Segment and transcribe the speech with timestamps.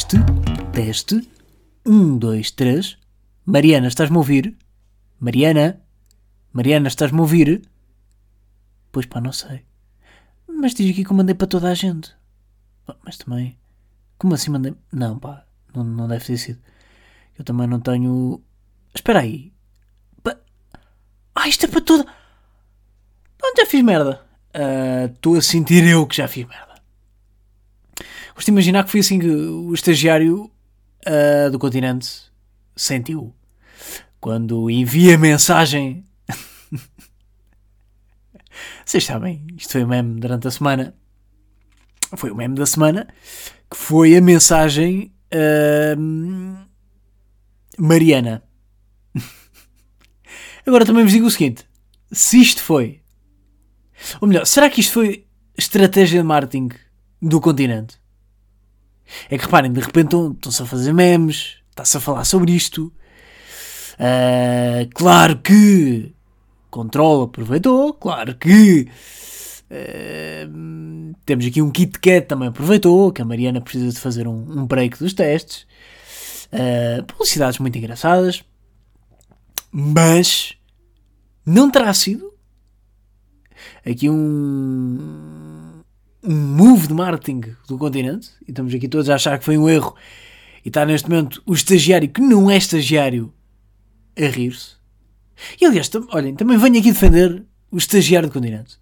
[0.00, 0.16] Teste,
[0.72, 1.30] teste.
[1.84, 2.96] Um, dois, três.
[3.44, 4.56] Mariana, estás-me a ouvir?
[5.18, 5.78] Mariana?
[6.54, 7.60] Mariana, estás-me a ouvir?
[8.90, 9.62] Pois pá, não sei.
[10.48, 12.16] Mas diz aqui que eu mandei para toda a gente.
[13.04, 13.58] Mas também.
[14.16, 14.74] Como assim mandei?
[14.90, 15.44] Não, pá,
[15.74, 16.60] não, não deve ter sido.
[17.38, 18.42] Eu também não tenho.
[18.94, 19.52] Espera aí.
[20.22, 20.34] Pa...
[21.34, 22.06] Ah, isto é para toda.
[23.44, 24.24] Onde já fiz merda?
[25.12, 26.69] Estou a sentir eu que já fiz merda.
[28.34, 30.50] Gosto de imaginar que foi assim que o estagiário
[31.06, 32.08] ah, do continente
[32.76, 33.34] sentiu.
[34.20, 36.04] Quando envia mensagem.
[38.84, 40.94] Vocês sabem, isto foi o meme durante a semana.
[42.16, 43.08] Foi o meme da semana.
[43.70, 45.12] Que foi a mensagem.
[45.32, 45.96] ah,
[47.78, 48.42] Mariana.
[50.66, 51.64] Agora também vos digo o seguinte:
[52.12, 53.00] se isto foi.
[54.20, 56.70] Ou melhor, será que isto foi estratégia de marketing
[57.20, 57.98] do continente?
[59.28, 62.92] É que reparem, de repente estão- estão-se a fazer memes, está-se a falar sobre isto.
[63.98, 66.14] Ah, claro que
[66.70, 68.88] Control aproveitou, claro que
[69.70, 70.48] ah,
[71.26, 74.66] temos aqui um Kit Kat também aproveitou, que a Mariana precisa de fazer um, um
[74.66, 75.66] break dos testes.
[76.52, 78.42] Ah, publicidades muito engraçadas,
[79.72, 80.54] mas
[81.44, 82.32] não terá sido
[83.84, 84.96] aqui um,
[86.22, 89.68] um move de marketing do continente, e estamos aqui todos a achar que foi um
[89.68, 89.94] erro,
[90.64, 93.32] e está neste momento o estagiário que não é estagiário
[94.18, 94.74] a rir-se.
[95.60, 98.78] E aliás, tam- olhem, também venho aqui defender o estagiário do continente,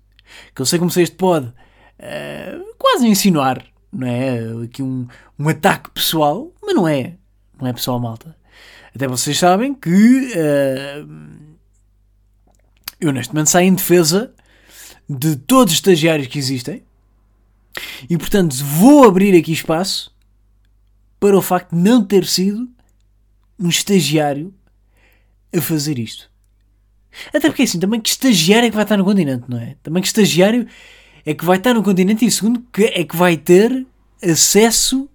[0.55, 1.53] que eu sei como este pode
[1.99, 4.39] eh, quase insinuar, não é?
[4.65, 5.07] Aqui um,
[5.39, 7.15] um ataque pessoal, mas não é,
[7.61, 8.37] não é pessoal malta.
[8.95, 11.05] Até vocês sabem que eh,
[13.01, 14.35] eu neste momento saio em defesa
[15.09, 16.83] de todos os estagiários que existem
[18.09, 20.15] e portanto vou abrir aqui espaço
[21.21, 22.69] para o facto de não ter sido
[23.59, 24.55] um estagiário
[25.55, 26.31] a fazer isto.
[27.29, 29.77] Até porque assim, também que estagiário é que vai estar no continente, não é?
[29.83, 30.67] Também que estagiário
[31.25, 33.87] é que vai estar no continente e segundo que é que vai ter
[34.23, 35.09] acesso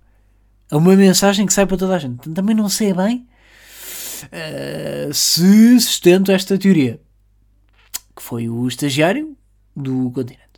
[0.70, 2.30] a uma mensagem que sai para toda a gente.
[2.32, 3.26] Também não sei bem
[4.32, 7.00] eh, se sustento esta teoria
[8.16, 9.36] que foi o estagiário
[9.76, 10.53] do continente.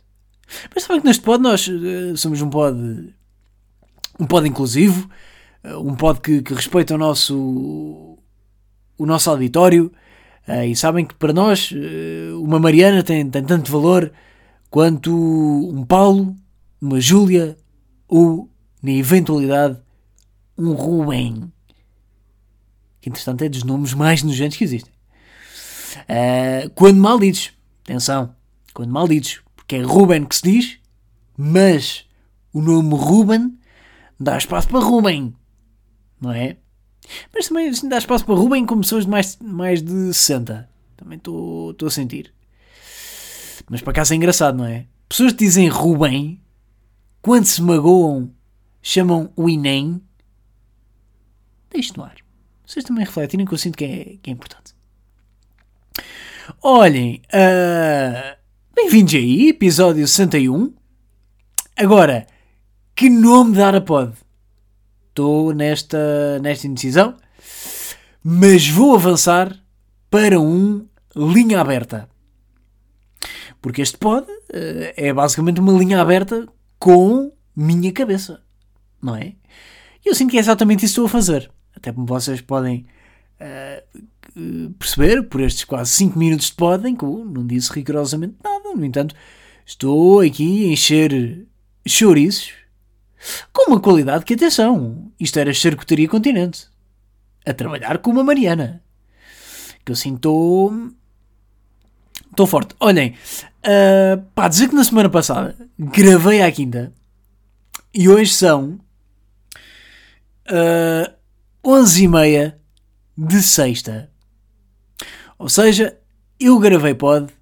[0.74, 3.14] Mas sabem que neste pod nós eh, somos um pod
[4.18, 5.08] um pod inclusivo,
[5.62, 8.18] eh, um pod que, que respeita o nosso
[8.98, 9.92] o nosso auditório
[10.46, 11.70] eh, e sabem que para nós
[12.40, 14.12] uma Mariana tem, tem tanto valor
[14.70, 16.36] quanto um Paulo,
[16.80, 17.56] uma Júlia
[18.08, 18.48] ou,
[18.82, 19.78] na eventualidade,
[20.56, 21.52] um Rubem.
[23.00, 24.92] Que entretanto é dos nomes mais nojentos que existem.
[26.02, 27.52] Uh, quando malditos,
[27.84, 28.34] atenção,
[28.74, 30.78] quando malditos, porque é Ruben que se diz,
[31.36, 32.06] mas
[32.52, 33.58] o nome Ruben
[34.18, 35.34] dá espaço para Ruben,
[36.20, 36.56] não é?
[37.34, 40.70] Mas também assim, dá espaço para Ruben com pessoas de mais, mais de 60.
[40.96, 42.32] Também estou a sentir.
[43.68, 44.86] Mas para cá é engraçado, não é?
[45.08, 46.40] Pessoas que dizem Ruben,
[47.20, 48.32] quando se magoam,
[48.80, 50.00] chamam o Inem.
[51.70, 52.14] Deixe no ar.
[52.64, 54.76] Vocês também refletirem que eu sinto que é, que é importante.
[56.62, 58.36] Olhem, ah,
[58.76, 60.70] bem-vindos aí, episódio 61.
[61.74, 62.26] Agora,
[62.94, 64.12] que nome dar a pod?
[65.08, 67.16] Estou nesta, nesta indecisão,
[68.22, 69.58] mas vou avançar
[70.10, 70.86] para um
[71.16, 72.06] linha aberta.
[73.62, 76.46] Porque este pod eh, é basicamente uma linha aberta
[76.78, 78.42] com minha cabeça,
[79.00, 79.32] não é?
[80.04, 81.50] E eu sinto que é exatamente isso que estou a fazer.
[81.74, 82.84] Até como vocês podem
[84.36, 88.36] eh, perceber por estes quase 5 minutos de pod em que eu não disse rigorosamente
[88.44, 88.74] nada.
[88.74, 89.14] No entanto,
[89.64, 91.46] estou aqui a encher
[91.86, 92.52] chouriços
[93.52, 96.68] com uma qualidade que, atenção, isto era charcutaria continente.
[97.46, 98.82] A trabalhar com uma Mariana.
[99.84, 100.92] Que eu sinto.
[102.30, 102.74] Estou forte.
[102.80, 103.14] Olhem,
[103.64, 106.92] uh, pá, dizer que na semana passada gravei à quinta
[107.94, 108.78] e hoje são
[110.50, 111.14] uh,
[111.64, 112.60] 11 e meia
[113.16, 114.10] de sexta.
[115.38, 115.98] Ou seja,
[116.38, 117.32] eu gravei pod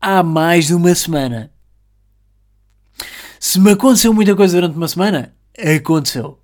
[0.00, 1.50] há mais de uma semana.
[3.40, 6.38] Se me aconteceu muita coisa durante uma semana, aconteceu.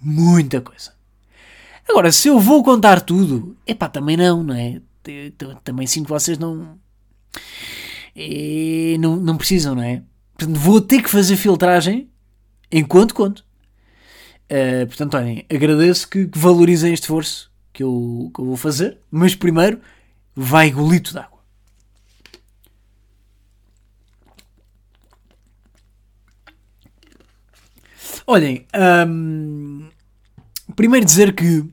[0.00, 0.92] Muita coisa.
[1.88, 4.80] Agora, se eu vou contar tudo, epá, também não, não é?
[5.62, 6.78] Também sinto que vocês não.
[8.16, 10.02] eh, não, não precisam, não é?
[10.36, 12.08] Portanto, vou ter que fazer filtragem
[12.72, 13.44] enquanto conto.
[14.48, 18.98] Eh, portanto, olhem, agradeço que, que valorizem este esforço que eu, que eu vou fazer,
[19.10, 19.80] mas primeiro
[20.34, 21.34] vai golito de água.
[28.26, 28.66] Olhem,
[29.06, 29.90] hum,
[30.74, 31.64] primeiro dizer que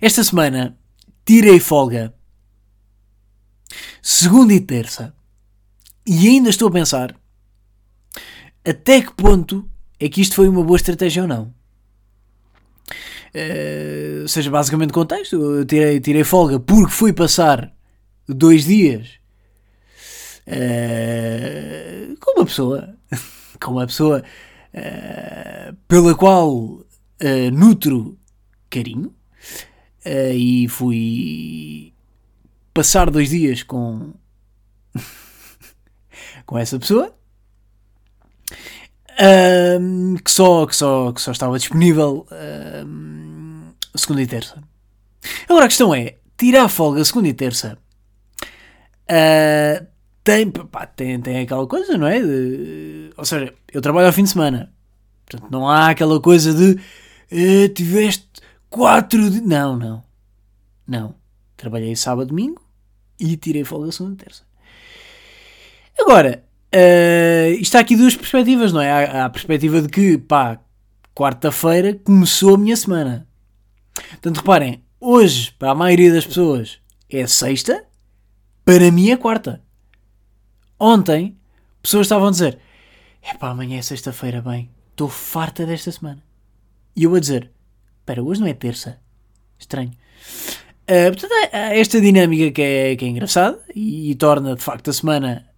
[0.00, 0.76] esta semana
[1.24, 2.14] tirei folga
[4.02, 5.14] segunda e terça
[6.06, 7.16] e ainda estou a pensar
[8.64, 11.54] até que ponto é que isto foi uma boa estratégia ou não.
[13.36, 17.70] Uh, ou seja, basicamente contexto, eu tirei, tirei folga porque fui passar
[18.26, 19.10] dois dias
[20.46, 22.96] uh, com uma pessoa,
[23.62, 24.24] com uma pessoa
[24.72, 26.80] uh, pela qual
[27.52, 28.18] nutro
[28.68, 29.14] carinho
[30.34, 31.92] e fui
[32.72, 34.12] passar dois dias com
[36.44, 37.14] com essa pessoa
[40.22, 42.26] que, só, que, só, que só estava disponível
[43.96, 44.62] segunda e terça.
[45.48, 47.78] Agora a questão é: tirar folga segunda e terça
[49.10, 49.86] uh,
[50.22, 52.20] tem, pá, tem, tem aquela coisa, não é?
[52.20, 54.72] De, ou seja, eu trabalho ao fim de semana,
[55.24, 56.80] portanto não há aquela coisa de
[57.32, 58.28] uh, tiveste
[58.68, 59.44] quatro dias.
[59.44, 60.04] Não, não,
[60.86, 61.14] não.
[61.56, 62.62] Trabalhei sábado, domingo
[63.18, 64.42] e tirei folga segunda e terça.
[65.98, 66.44] Agora,
[66.74, 68.90] Uh, isto há aqui duas perspectivas, não é?
[68.90, 70.58] Há, há a perspectiva de que, pá,
[71.14, 73.26] quarta-feira começou a minha semana.
[74.10, 76.78] Portanto, reparem, hoje, para a maioria das pessoas,
[77.08, 77.84] é sexta,
[78.64, 79.62] para mim é quarta.
[80.78, 81.36] Ontem,
[81.80, 82.58] pessoas estavam a dizer:
[83.22, 86.22] é pá, amanhã é sexta-feira, bem, estou farta desta semana.
[86.94, 87.50] E eu a dizer:
[88.00, 89.00] espera, hoje não é terça.
[89.58, 89.92] Estranho.
[90.88, 94.88] Uh, portanto, há esta dinâmica que é, que é engraçada e, e torna de facto
[94.88, 95.48] a semana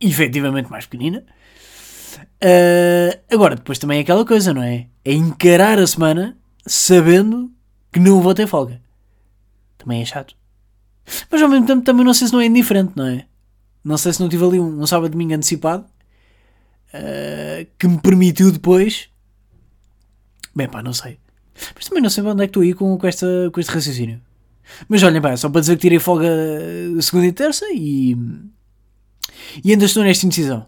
[0.00, 1.24] efetivamente mais pequenina.
[2.42, 4.88] Uh, agora, depois também é aquela coisa, não é?
[5.04, 6.36] É encarar a semana
[6.66, 7.52] sabendo
[7.94, 8.82] que não vou ter folga.
[9.78, 10.36] Também é chato.
[11.30, 13.24] Mas ao mesmo tempo também não sei se não é indiferente, não é?
[13.84, 15.86] Não sei se não tive ali um, um sábado domingo antecipado
[16.92, 19.08] uh, que me permitiu depois.
[20.56, 21.20] Bem, pá, não sei.
[21.72, 24.20] Mas também não sei onde é que estou aí com, com, esta, com este raciocínio.
[24.88, 26.28] Mas olhem, pá, só para dizer que tirei folga
[27.00, 28.16] segunda e terça e
[29.62, 30.66] e ainda estou nesta indecisão.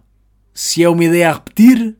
[0.54, 1.96] Se é uma ideia a repetir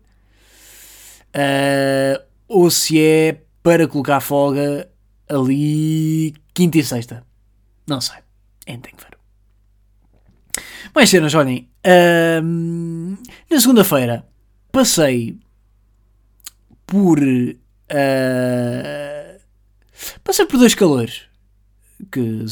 [1.34, 4.88] uh, ou se é para colocar folga
[5.28, 7.24] ali quinta e sexta.
[7.86, 8.18] Não sei.
[8.66, 9.16] Ainda tenho que ver.
[10.94, 11.68] Mais cenas, olhem.
[13.50, 14.26] Na segunda-feira
[14.72, 15.38] passei
[16.86, 17.18] por.
[17.18, 17.56] Uh,
[20.24, 21.28] passei por dois calores
[22.10, 22.44] que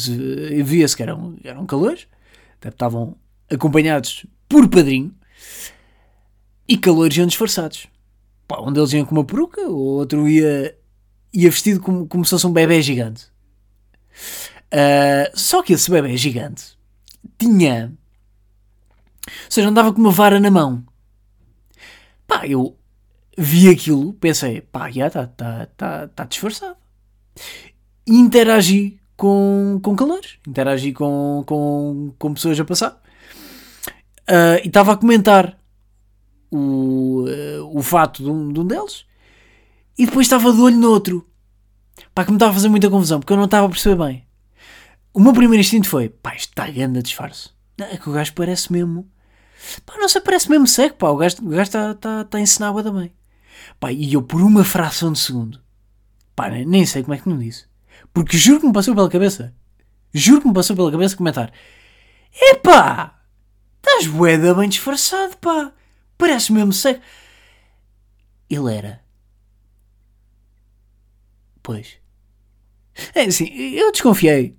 [0.63, 2.07] via-se que eram, eram calores,
[2.65, 3.17] estavam
[3.51, 5.15] acompanhados por padrinho,
[6.67, 7.87] e calores iam disfarçados.
[8.49, 10.77] Pá, um deles ia com uma peruca, o outro ia,
[11.35, 13.27] ia vestido como, como se fosse um bebê gigante.
[14.73, 16.79] Uh, só que esse bebê gigante
[17.37, 17.93] tinha.
[19.27, 20.85] Ou seja, andava com uma vara na mão.
[22.27, 22.77] Pá, eu
[23.37, 26.77] vi aquilo, pensei, pá, já está tá, tá, tá disfarçado.
[28.07, 33.03] Interagi com, com calores, interagi com, com, com pessoas a passar.
[34.29, 35.59] Uh, e estava a comentar
[36.51, 39.05] o, uh, o fato de um, de um deles
[39.99, 41.29] e depois estava de olho no outro.
[42.15, 44.27] Pá, que me estava a fazer muita confusão porque eu não estava a perceber bem.
[45.13, 47.51] O meu primeiro instinto foi: pá, isto está grande a disfarce.
[47.79, 49.09] Não, é que o gajo parece mesmo.
[49.87, 51.09] Pá, não sei, parece mesmo seco, pá.
[51.09, 53.13] O gajo, está, a ensinar a bem.
[53.79, 55.61] Pá, e eu por uma fração de segundo,
[56.35, 57.67] pá, nem sei como é que me disse.
[58.13, 59.55] Porque juro que me passou pela cabeça.
[60.13, 61.53] Juro que me passou pela cabeça comentar:
[62.33, 63.21] epá!
[63.77, 65.73] Estás boeda bem disfarçado, pá.
[66.17, 67.03] Parece mesmo seco.
[68.49, 69.04] Ele era.
[71.65, 71.97] Pois.
[73.15, 74.55] É assim, eu desconfiei.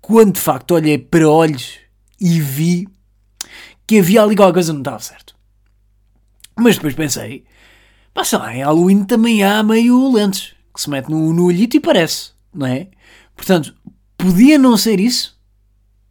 [0.00, 1.78] Quando de facto olhei para olhos
[2.18, 2.88] e vi
[3.86, 5.36] que havia ali alguma coisa que não estava certo.
[6.58, 7.44] Mas depois pensei,
[8.14, 11.76] pá, sei lá, em Halloween também há meio lentes que se mete no, no olhito
[11.76, 12.88] e parece, não é?
[13.36, 13.76] Portanto,
[14.16, 15.38] podia não ser isso?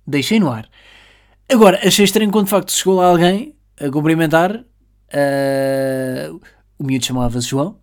[0.06, 0.70] Deixei no ar.
[1.50, 4.64] Agora, achei estranho quando de facto chegou lá alguém a cumprimentar.
[5.12, 6.40] Uh,
[6.78, 7.80] o miúdo chamava-se João.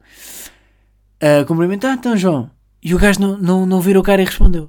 [1.22, 2.50] A cumprimentar, então João.
[2.82, 4.68] E o gajo não, não, não virou cara e respondeu.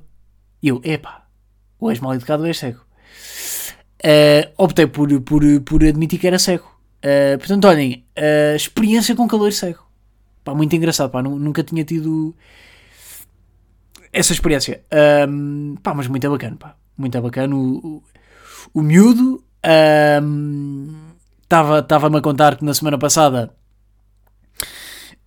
[0.61, 1.25] E eu, epá,
[1.79, 2.79] ou és mal educado ou és cego.
[3.99, 6.67] Uh, optei por, por, por admitir que era cego.
[7.03, 9.83] Uh, portanto, olhem, uh, experiência com calor cego.
[10.43, 12.35] Pá, muito engraçado, pá, nunca tinha tido
[14.11, 14.83] essa experiência.
[15.27, 16.75] Um, pá, mas muito bacana, pá.
[16.95, 17.55] Muito bacana.
[17.55, 18.03] O,
[18.73, 19.43] o miúdo
[21.43, 23.55] estava-me a contar que na semana passada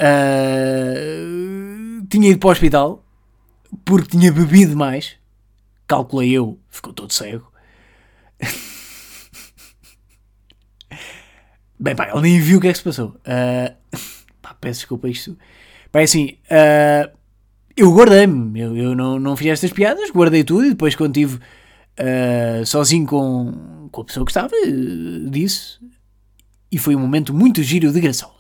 [0.01, 1.27] uh,
[2.09, 3.05] tinha ido para o hospital
[3.85, 5.17] porque tinha bebido mais.
[5.87, 7.53] Calculei eu, ficou todo cego.
[11.79, 13.11] Bem, pá, ele nem viu o que é que se passou.
[13.21, 13.75] Uh,
[14.41, 15.37] pá, peço desculpa isto.
[15.93, 17.11] Pá, assim, uh,
[17.77, 21.37] eu guardei-me, eu, eu não, não fiz estas piadas, guardei tudo e depois quando estive
[21.37, 24.55] uh, sozinho com, com a pessoa que estava,
[25.31, 25.79] disse.
[26.73, 28.36] E foi um momento muito giro de graçolas.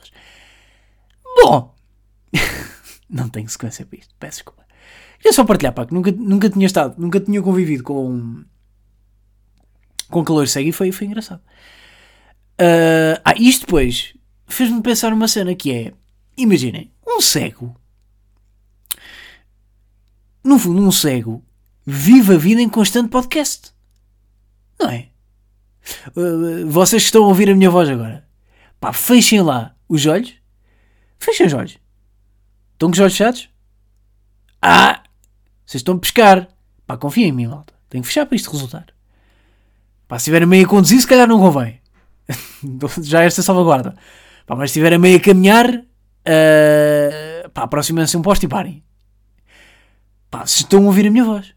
[1.37, 1.75] Bom,
[3.09, 4.66] não tenho sequência para isto, peço desculpa.
[5.19, 8.43] Queria só partilhar, pá, que nunca, nunca tinha estado, nunca tinha convivido com,
[10.09, 11.40] com calor cego e foi, foi engraçado.
[12.59, 14.14] Uh, ah, isto depois
[14.47, 15.93] fez-me pensar numa cena que é,
[16.37, 17.76] imaginem, um cego
[20.47, 21.45] no fundo, um cego
[21.85, 23.73] vive a vida em constante podcast.
[24.78, 25.09] Não é?
[26.16, 28.25] Uh, vocês que estão a ouvir a minha voz agora,
[28.78, 30.35] pá, fechem lá os olhos.
[31.18, 31.78] Fechem os olhos.
[32.73, 33.49] Estão com os olhos fechados?
[34.61, 35.02] Ah!
[35.64, 36.49] Vocês estão a pescar.
[36.87, 37.75] Pá, confiem em mim, malta.
[37.88, 38.87] Tenho que fechar para isto resultar.
[40.06, 41.80] Pá, se estiverem meio a conduzir, se calhar não convém.
[43.02, 43.96] Já esta salvaguarda.
[44.46, 48.85] Pá, mas se estiverem meio a caminhar, uh, pá, aproximem-se um posto e parem.
[50.30, 51.54] Pá, se estão a ouvir a minha voz.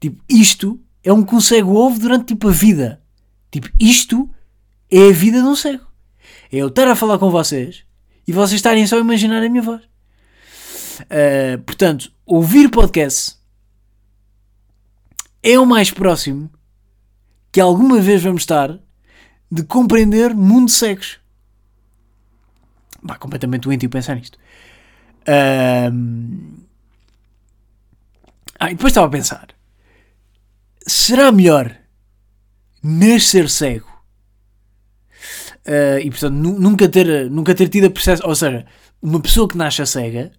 [0.00, 3.00] Tipo, isto é um que um cego ouve durante tipo a vida.
[3.50, 4.28] Tipo, isto
[4.90, 5.86] é a vida de um cego.
[6.52, 7.85] É eu estar a falar com vocês
[8.26, 9.82] e vocês estarem só a imaginar a minha voz.
[11.02, 13.36] Uh, portanto, ouvir podcast
[15.42, 16.50] é o mais próximo
[17.52, 18.78] que alguma vez vamos estar
[19.50, 21.20] de compreender mundo cegos.
[23.02, 24.36] Bah, completamente doentio pensar nisto.
[25.22, 26.66] Uh,
[28.58, 29.48] ah, e depois estava a pensar:
[30.86, 31.76] será melhor
[32.82, 33.95] nascer cego?
[35.66, 38.64] Uh, e portanto nunca ter, nunca ter tido a percepção, ou seja,
[39.02, 40.30] uma pessoa que nasce cega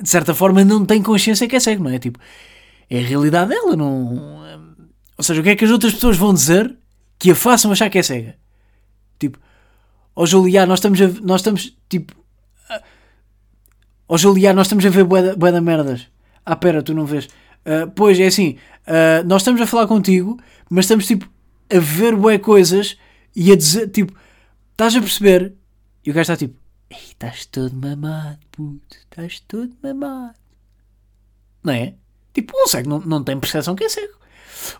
[0.00, 1.98] de certa forma não tem consciência que é cego, não é?
[1.98, 2.18] Tipo,
[2.90, 4.42] é a realidade dela, não.
[5.16, 6.76] Ou seja, o que é que as outras pessoas vão dizer
[7.18, 8.36] que a façam achar que é cega?
[9.18, 9.38] Tipo,
[10.14, 12.14] ó oh, Juliá, nós estamos a, nós estamos tipo,
[12.70, 16.08] ó oh, Juliá, nós estamos a ver bué da merdas.
[16.44, 17.26] Ah, pera, tu não vês.
[17.64, 20.38] Uh, pois é assim, uh, nós estamos a falar contigo,
[20.68, 21.28] mas estamos tipo
[21.74, 22.96] a ver bué coisas
[23.36, 24.16] e a dizer, tipo,
[24.72, 25.54] estás a perceber?
[26.02, 30.38] E o gajo está tipo, ei, estás todo mamado, puto, estás todo mamado.
[31.62, 31.94] Não é?
[32.32, 34.14] Tipo, um cego não, não tem percepção que é cego.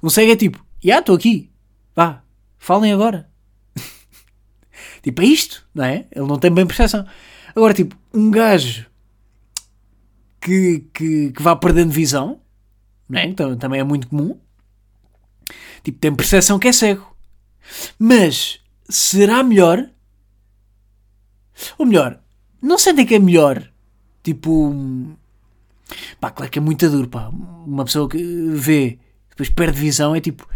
[0.02, 1.52] Um cego é tipo, já yeah, estou aqui,
[1.94, 2.22] vá,
[2.58, 3.30] falem agora.
[5.02, 6.06] tipo, é isto, não é?
[6.10, 7.06] Ele não tem bem percepção.
[7.54, 8.86] Agora, tipo, um gajo
[10.40, 12.40] que, que, que vá perdendo visão,
[13.06, 13.26] não é?
[13.26, 14.40] então, também é muito comum.
[15.82, 17.15] Tipo, tem percepção que é cego.
[17.98, 19.88] Mas será melhor?
[21.78, 22.20] Ou melhor,
[22.60, 23.70] não sentem que é melhor?
[24.22, 24.74] Tipo,
[26.20, 27.28] pá, claro que é muito duro, pá.
[27.28, 28.18] Uma pessoa que
[28.50, 28.98] vê,
[29.30, 30.48] depois perde visão, é tipo,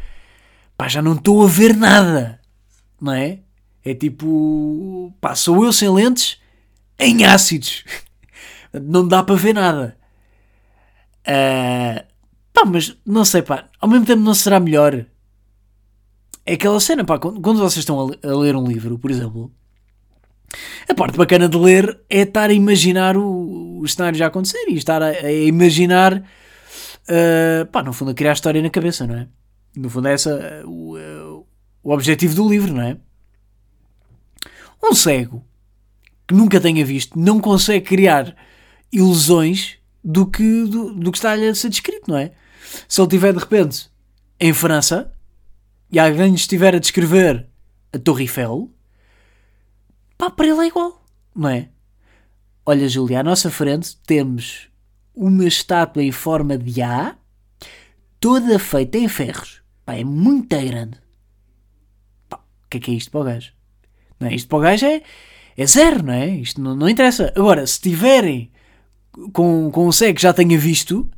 [0.77, 2.41] pá, já não estou a ver nada,
[3.01, 3.41] não é?
[3.85, 6.41] É tipo, pá, sou eu sem lentes
[6.99, 7.85] em ácidos.
[8.73, 9.97] não dá para ver nada.
[11.21, 12.05] Uh,
[12.53, 15.07] pá, mas não sei, pá, ao mesmo tempo não será melhor.
[16.51, 19.53] É aquela cena, pá, quando, quando vocês estão a, a, ler um livro, por exemplo,
[20.89, 24.75] a parte bacana de ler é estar a imaginar o, o cenário já acontecer e
[24.75, 29.15] estar a, a imaginar, uh, pá, no fundo, a criar a história na cabeça, não
[29.15, 29.29] é?
[29.77, 30.97] No fundo, é essa o,
[31.85, 32.97] o objetivo do livro, não é?
[34.83, 35.45] Um cego
[36.27, 38.35] que nunca tenha visto não consegue criar
[38.93, 42.33] ilusões do que, do, do que está a ser descrito, não é?
[42.89, 43.89] Se ele estiver de repente
[44.41, 45.13] em França
[45.91, 47.47] e alguém estiver a descrever
[47.93, 48.71] a Torre Eiffel,
[50.17, 51.05] pá, para ele é igual,
[51.35, 51.69] não é?
[52.65, 54.69] Olha, Júlia, à nossa frente temos
[55.15, 57.17] uma estátua em forma de A,
[58.21, 59.63] toda feita em ferros.
[59.85, 60.99] Pá, é muito grande.
[62.29, 63.53] Pá, o que é que é isto para o gajo?
[64.21, 64.35] Não é?
[64.35, 65.03] Isto para o gajo é,
[65.57, 66.29] é zero, não é?
[66.29, 67.33] Isto não, não interessa.
[67.35, 68.53] Agora, se tiverem
[69.33, 71.11] com, com um cego que já tenha visto,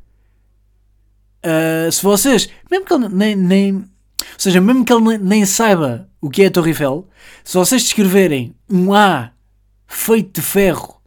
[1.45, 3.85] uh, se vocês, mesmo que ele nem, nem,
[4.35, 7.09] ou seja, mesmo que ele nem, saiba o que é a Torre Eiffel,
[7.45, 9.33] se vocês descreverem um A
[9.87, 11.01] feito de ferro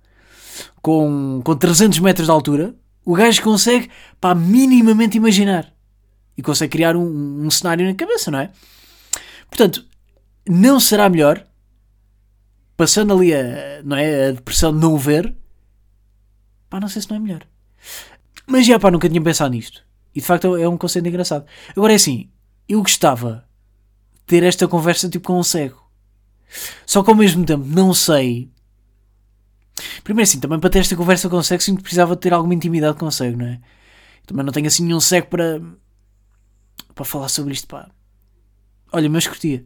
[0.82, 5.74] com, com 300 metros de altura, o gajo consegue, pá, minimamente imaginar.
[6.38, 8.52] E consegue criar um, um cenário na cabeça, não é?
[9.50, 9.86] Portanto,
[10.48, 11.46] não será melhor,
[12.76, 15.34] passando ali a, não é, a depressão de não ver,
[16.70, 17.48] Pá, não sei se não é melhor.
[18.46, 19.82] Mas já, pá, nunca tinha pensado nisto.
[20.14, 21.46] E de facto é um conceito engraçado.
[21.76, 22.30] Agora é assim,
[22.68, 23.48] eu gostava
[24.14, 25.84] de ter esta conversa tipo com um cego.
[26.86, 28.50] Só que ao mesmo tempo não sei.
[30.04, 32.54] Primeiro assim, também para ter esta conversa com um cego sinto que precisava ter alguma
[32.54, 33.60] intimidade com o cego, não é?
[34.26, 35.62] Também não tenho assim nenhum cego para.
[36.94, 37.90] para falar sobre isto, pá.
[38.92, 39.66] Olha, mas curtia.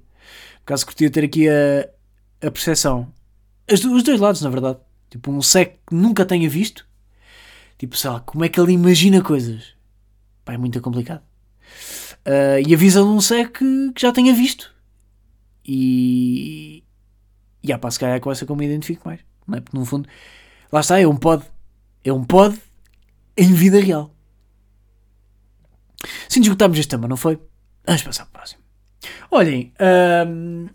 [0.66, 1.90] Por acaso curtia ter aqui a,
[2.48, 3.14] a percepção.
[3.72, 4.80] As, os dois lados, na verdade.
[5.10, 6.90] Tipo, um cego que nunca tenha visto
[7.80, 9.74] Tipo, sei lá, como é que ele imagina coisas?
[10.44, 11.24] Pá, é muito complicado.
[12.30, 14.72] Uh, e avisa um Sé que, que já tenha visto.
[15.66, 16.84] E.
[17.64, 19.22] E há pá, se calhar é com essa que eu me identifico mais.
[19.48, 19.62] Não é?
[19.62, 20.08] Porque no fundo,
[20.72, 21.44] lá está, é um pod.
[22.04, 22.56] É um pod
[23.36, 24.14] em vida real.
[26.30, 27.40] Sim, esgotámos este tema, não foi?
[27.84, 28.62] Vamos passar para o próximo.
[29.32, 29.74] Olhem,
[30.28, 30.70] hum,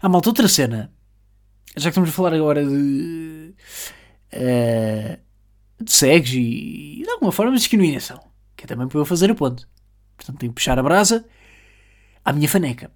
[0.00, 0.90] há malta outra cena.
[1.76, 3.54] Já que estamos a falar agora de.
[4.32, 5.28] Uh,
[5.84, 8.20] de cegs e, de alguma forma de discriminação.
[8.56, 9.66] Que é também para eu fazer a ponte.
[10.18, 11.24] Portanto, tenho que puxar a brasa
[12.24, 12.90] à minha faneca.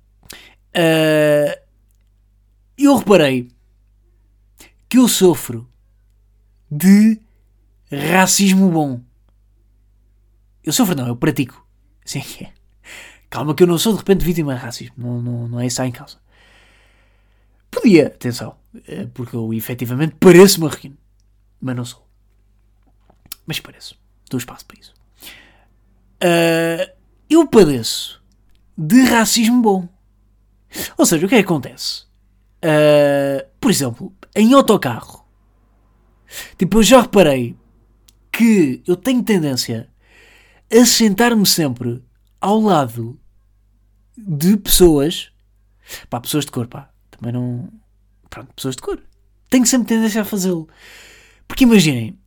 [0.75, 1.63] Uh,
[2.77, 3.49] eu reparei
[4.89, 5.69] que eu sofro
[6.71, 7.21] de
[7.91, 9.01] racismo bom.
[10.65, 11.67] Eu sofro, não, eu pratico.
[12.05, 12.53] Sim, é.
[13.31, 14.95] Calma, que eu não sou de repente vítima de racismo.
[14.99, 16.19] Não, não, não é isso em causa.
[17.71, 20.99] Podia, atenção, eh, porque eu efetivamente pareço marroquino.
[21.59, 22.07] Mas não sou.
[23.47, 23.99] Mas pareço.
[24.29, 24.95] Dou espaço para isso.
[26.23, 28.23] Uh, eu padeço
[28.77, 29.89] de racismo bom.
[30.97, 32.05] Ou seja, o que é que acontece?
[32.65, 35.27] Uh, por exemplo, em autocarro.
[36.57, 37.57] Tipo, eu já reparei
[38.31, 39.91] que eu tenho tendência
[40.73, 42.03] a sentar-me sempre
[42.41, 43.21] ao lado
[44.17, 45.31] de pessoas.
[46.09, 46.91] Pá, pessoas de cor, pá.
[47.11, 47.69] Também não.
[48.31, 49.03] Pronto, pessoas de cor.
[49.51, 50.67] Tenho sempre tendência a fazê-lo.
[51.47, 52.19] Porque imaginem,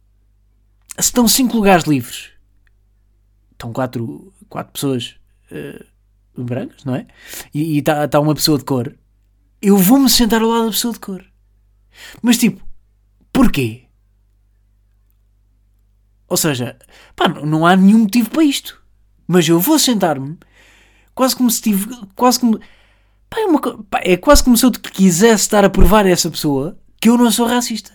[1.00, 2.32] se estão 5 lugares livres,
[3.52, 5.16] estão 4 quatro, pessoas
[5.52, 7.08] uh, brancas, não é?
[7.54, 8.96] E está tá uma pessoa de cor,
[9.62, 11.26] eu vou-me sentar ao lado da pessoa de cor.
[12.22, 12.66] Mas tipo,
[13.34, 13.84] porquê?
[16.30, 16.78] Ou seja,
[17.18, 18.82] pá, não há nenhum motivo para isto.
[19.28, 20.38] Mas eu vou sentar-me
[21.14, 21.88] quase como se tive.
[22.16, 22.58] Quase como.
[23.30, 26.32] Pá, é, uma, pá, é quase como se eu quisesse estar a provar a essa
[26.32, 27.92] pessoa que eu não sou racista.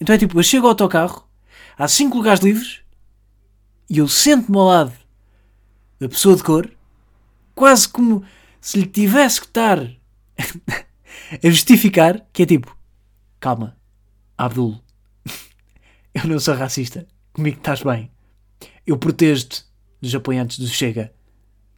[0.00, 1.28] Então é tipo, eu chego ao autocarro,
[1.78, 2.80] há cinco lugares livres
[3.88, 5.01] e eu sento-me ao lado
[6.02, 6.68] da pessoa de cor,
[7.54, 8.24] quase como
[8.60, 12.76] se lhe tivesse que estar a justificar que é tipo,
[13.38, 13.76] calma,
[14.36, 14.82] Abdul,
[16.12, 18.10] eu não sou racista comigo estás bem.
[18.86, 19.64] Eu protejo-te
[20.00, 21.12] dos apoiantes do Chega.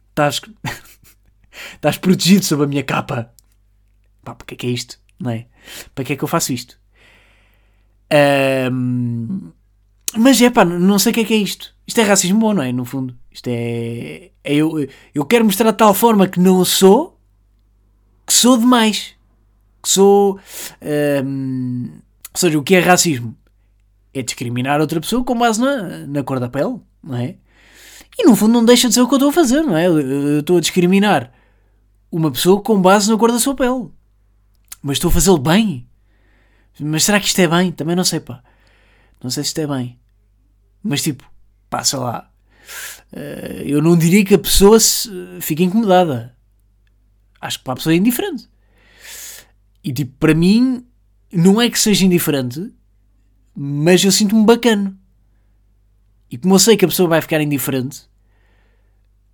[0.09, 0.41] Estás,
[1.75, 3.31] estás protegido sob a minha capa.
[4.23, 4.99] Pá, porque é que é isto?
[5.19, 5.45] Não é?
[5.93, 6.79] Para que é que eu faço isto?
[8.71, 9.51] Um,
[10.15, 11.73] mas é pá, não sei o que é que é isto.
[11.87, 12.71] Isto é racismo bom, não é?
[12.71, 13.15] No fundo.
[13.31, 14.31] Isto é.
[14.43, 17.19] é eu, eu quero mostrar de tal forma que não sou,
[18.25, 19.13] que sou demais.
[19.81, 20.39] Que sou.
[21.23, 21.89] Um,
[22.33, 23.35] ou seja, o que é racismo?
[24.15, 27.35] é discriminar outra pessoa com base na, na cor da pele, não é?
[28.17, 29.87] E no fundo não deixa de ser o que eu estou a fazer, não é?
[29.87, 31.33] Eu estou a discriminar
[32.09, 33.89] uma pessoa com base na cor da sua pele.
[34.81, 35.85] Mas estou a fazê-lo bem.
[36.79, 37.73] Mas será que isto é bem?
[37.73, 38.41] Também não sei, pá.
[39.25, 39.99] Não sei se isto é bem.
[40.83, 41.27] Mas tipo,
[41.67, 42.31] passa lá.
[43.11, 45.09] Eh, eu não diria que a pessoa se
[45.41, 46.37] fique incomodada.
[47.41, 48.47] Acho que para a pessoa é indiferente.
[49.83, 50.85] E tipo, para mim,
[51.33, 52.71] não é que seja indiferente,
[53.55, 54.95] mas eu sinto-me bacana.
[56.29, 58.07] E como eu sei que a pessoa vai ficar indiferente,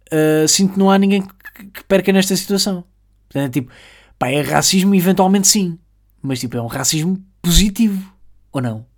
[0.07, 2.85] uh, sinto que não há ninguém que, que perca nesta situação.
[3.27, 3.71] Portanto, é tipo,
[4.17, 5.77] pá, é racismo eventualmente sim,
[6.21, 8.13] mas tipo, é um racismo positivo,
[8.53, 8.90] ou não?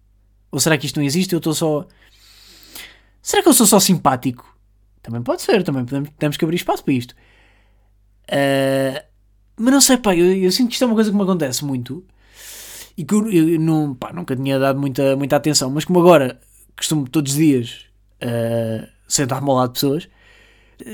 [0.53, 1.33] Ou será que isto não existe?
[1.33, 1.87] Eu estou só.
[3.23, 4.55] Será que eu sou só simpático?
[5.01, 7.15] Também pode ser, também podemos, temos que abrir espaço para isto.
[8.29, 9.03] Uh,
[9.57, 11.65] mas não sei, pá, eu, eu, sinto que isto é uma coisa que me acontece
[11.65, 12.05] muito
[12.95, 16.39] e que eu, eu não, pá, nunca tinha dado muita, muita atenção, mas como agora
[16.77, 17.85] costumo todos os dias
[18.21, 20.07] uh, sentar-me ao lado de pessoas,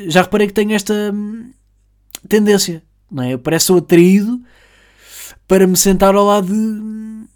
[0.08, 1.52] já reparei que tenho esta hum,
[2.30, 3.34] tendência, não é?
[3.34, 4.41] Eu parece sou atraído
[5.45, 7.28] para me sentar ao lado de,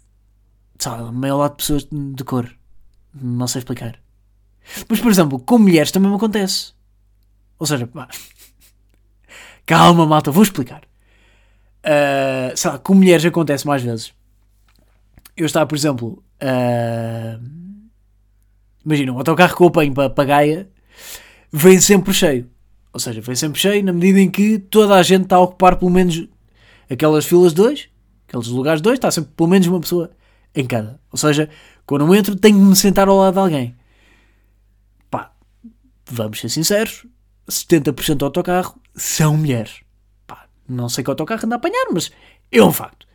[0.78, 2.50] sabe, meio ao lado de pessoas de cor.
[3.14, 4.00] Não sei explicar.
[4.88, 6.72] Mas, por exemplo, com mulheres também me acontece.
[7.58, 8.08] Ou seja, pá,
[9.66, 10.82] calma, malta, vou explicar.
[11.84, 14.14] Uh, sei lá, com mulheres acontece mais vezes
[15.36, 17.44] eu estava, por exemplo, uh,
[18.84, 20.68] imagina, um autocarro que eu apanho para, para Gaia
[21.52, 22.48] vem sempre cheio.
[22.92, 25.76] Ou seja, vem sempre cheio na medida em que toda a gente está a ocupar
[25.76, 26.28] pelo menos
[26.88, 27.88] aquelas filas de dois,
[28.28, 30.10] aqueles lugares de dois, está sempre pelo menos uma pessoa
[30.54, 31.00] em cada.
[31.10, 31.48] Ou seja,
[31.86, 33.76] quando eu entro tenho de me sentar ao lado de alguém.
[35.10, 35.32] Pá,
[36.06, 37.06] vamos ser sinceros,
[37.48, 39.82] 70% do autocarro são mulheres.
[40.26, 42.10] Pá, não sei que autocarro anda a apanhar, mas
[42.50, 43.06] é um facto.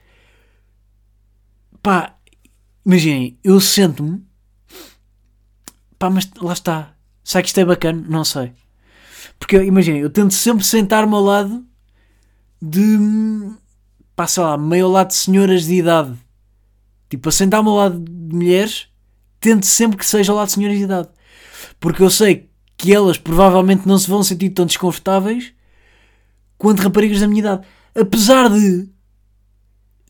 [1.82, 2.16] Pá,
[2.86, 4.24] imaginem, eu sento-me.
[5.98, 6.96] Pá, mas lá está.
[7.24, 8.04] Será que isto é bacana?
[8.08, 8.54] Não sei.
[9.38, 11.66] Porque imaginem, eu tento sempre sentar-me ao lado
[12.62, 12.98] de.
[14.16, 16.18] Pá, sei lá, meio lado de senhoras de idade.
[17.10, 18.88] Tipo, a sentar-me ao lado de mulheres
[19.40, 21.10] tento sempre que seja ao lado de senhoras de idade.
[21.80, 25.54] Porque eu sei que elas provavelmente não se vão sentir tão desconfortáveis
[26.58, 27.68] quanto raparigas da minha idade.
[27.96, 28.90] Apesar de.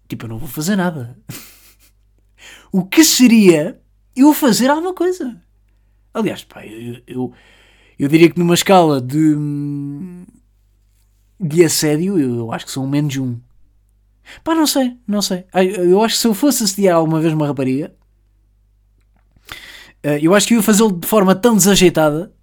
[0.08, 1.18] Tipo, eu não vou fazer nada.
[2.72, 3.80] o que seria
[4.16, 5.42] eu fazer alguma coisa?
[6.14, 7.34] Aliás, pá, eu, eu,
[7.98, 9.36] eu diria que numa escala de.
[11.40, 13.40] de assédio, eu, eu acho que sou um menos um.
[14.44, 15.46] Pá, não sei, não sei.
[15.54, 17.94] Eu acho que se eu fosse assediar alguma vez uma rapariga,
[20.04, 22.34] eh, eu acho que eu ia fazê-lo de forma tão desajeitada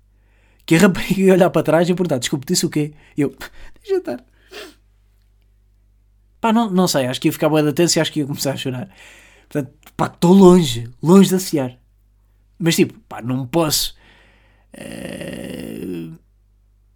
[0.64, 2.92] que a rapariga ia olhar para trás e perguntar: Desculpe, disse o quê?
[3.16, 3.34] E eu,
[3.80, 4.24] deixa estar.
[6.40, 8.26] Pá, não, não sei, acho que ia ficar boa da tensa e acho que ia
[8.26, 8.88] começar a chorar.
[9.48, 11.78] Portanto, pá, estou longe, longe de assediar.
[12.58, 13.96] Mas tipo, pá, não posso.
[14.74, 16.14] Uh,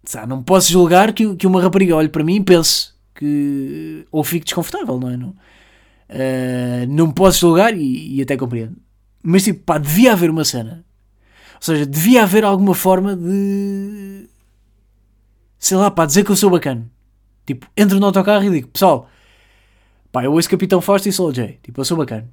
[0.03, 4.07] sabe, não posso julgar que, que uma rapariga olhe para mim e pense que.
[4.11, 5.15] ou fique desconfortável, não é?
[5.15, 8.75] Não, uh, não posso julgar e, e até compreendo.
[9.21, 10.83] Mas tipo, pá, devia haver uma cena.
[11.55, 14.27] Ou seja, devia haver alguma forma de.
[15.59, 16.89] Sei lá, pá, dizer que eu sou bacana.
[17.45, 19.07] Tipo, entro no autocarro e digo, pessoal,
[20.11, 21.59] pá, eu ouço Capitão Fausto e sou o Jay.
[21.61, 22.27] Tipo, eu sou bacana.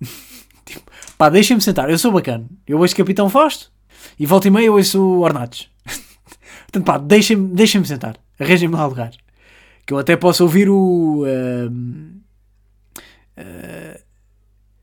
[0.66, 0.82] tipo,
[1.16, 2.44] pá, deixem-me sentar, eu sou bacana.
[2.66, 3.72] Eu ouço Capitão Fausto
[4.18, 5.70] e volta e meia eu ouço Ornatos.
[6.70, 8.18] Portanto, pá, deixem-me deixem sentar.
[8.38, 9.12] Arranjem-me lá lugar.
[9.86, 11.24] Que eu até posso ouvir o.
[11.24, 11.70] Uh,
[13.38, 14.04] uh,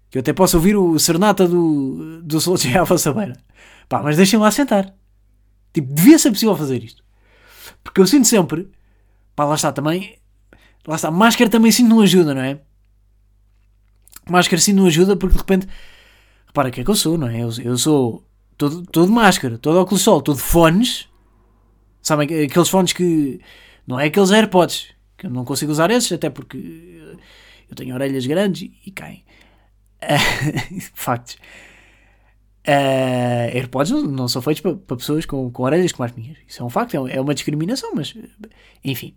[0.09, 3.37] que eu até posso ouvir o Serenata do, do Soldier à vossa beira.
[3.87, 4.93] Pá, mas deixem lá sentar.
[5.73, 7.03] Tipo, devia ser possível fazer isto.
[7.83, 8.69] Porque eu sinto sempre,
[9.35, 10.17] pá, lá está também,
[10.85, 12.59] lá está, máscara também sim não ajuda, não é?
[14.29, 15.67] Máscara sim não ajuda porque de repente,
[16.45, 17.41] repara o que é que eu sou, não é?
[17.41, 18.23] Eu, eu sou
[18.57, 21.09] todo, todo máscara, todo óculos sol, todo fones,
[22.01, 23.39] sabem, aqueles fones que,
[23.91, 26.57] não é aqueles AirPods, que eu não consigo usar esses, até porque
[27.69, 29.25] eu tenho orelhas grandes e caem.
[30.95, 31.35] Factos.
[32.65, 36.37] Uh, AirPods não, não, são feitos para, pessoas com, com orelhas como as minhas.
[36.47, 38.15] Isso é um facto, é, é uma discriminação, mas
[38.83, 39.13] enfim.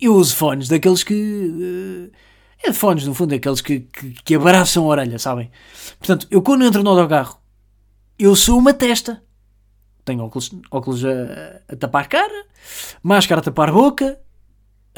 [0.00, 1.14] Eu uso fones daqueles que.
[1.14, 2.10] Uh,
[2.64, 5.50] é fones, no fundo, daqueles que, que, que, abraçam a orelha, sabem?
[5.98, 7.38] Portanto, eu quando entro no autocarro,
[8.18, 9.22] eu sou uma testa.
[10.04, 12.46] Tenho óculos, óculos a, a tapar cara,
[13.02, 14.18] máscara a tapar boca,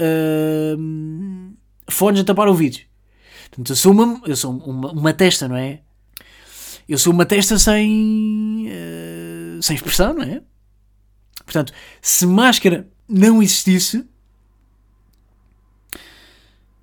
[0.00, 1.54] uh,
[1.88, 2.86] fones a tapar ouvidos.
[3.50, 5.80] Portanto, eu sou uma, eu sou uma, uma testa, não é?
[6.88, 10.42] Eu sou uma testa sem, uh, sem expressão, não é?
[11.44, 14.08] Portanto, se máscara não existisse.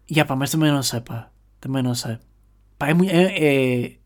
[0.10, 1.30] Yeah, pá, mas também não sei, pá.
[1.60, 2.20] Também não sei.
[2.78, 3.98] Pá, é, é, é...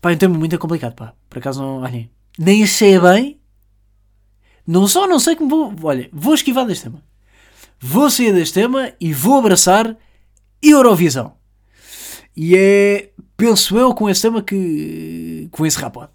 [0.00, 1.14] Pá, é um tema muito complicado, pá.
[1.28, 1.80] Por acaso não.
[1.82, 2.10] Olhem.
[2.38, 3.40] Nem achei bem.
[4.66, 5.88] Não só não sei como vou.
[5.88, 7.02] Olha, vou esquivar deste tema.
[7.80, 9.96] Vou sair deste tema e vou abraçar
[10.62, 11.36] Eurovisão.
[12.36, 16.10] E é, penso eu, com esse tema que, com esse encerrar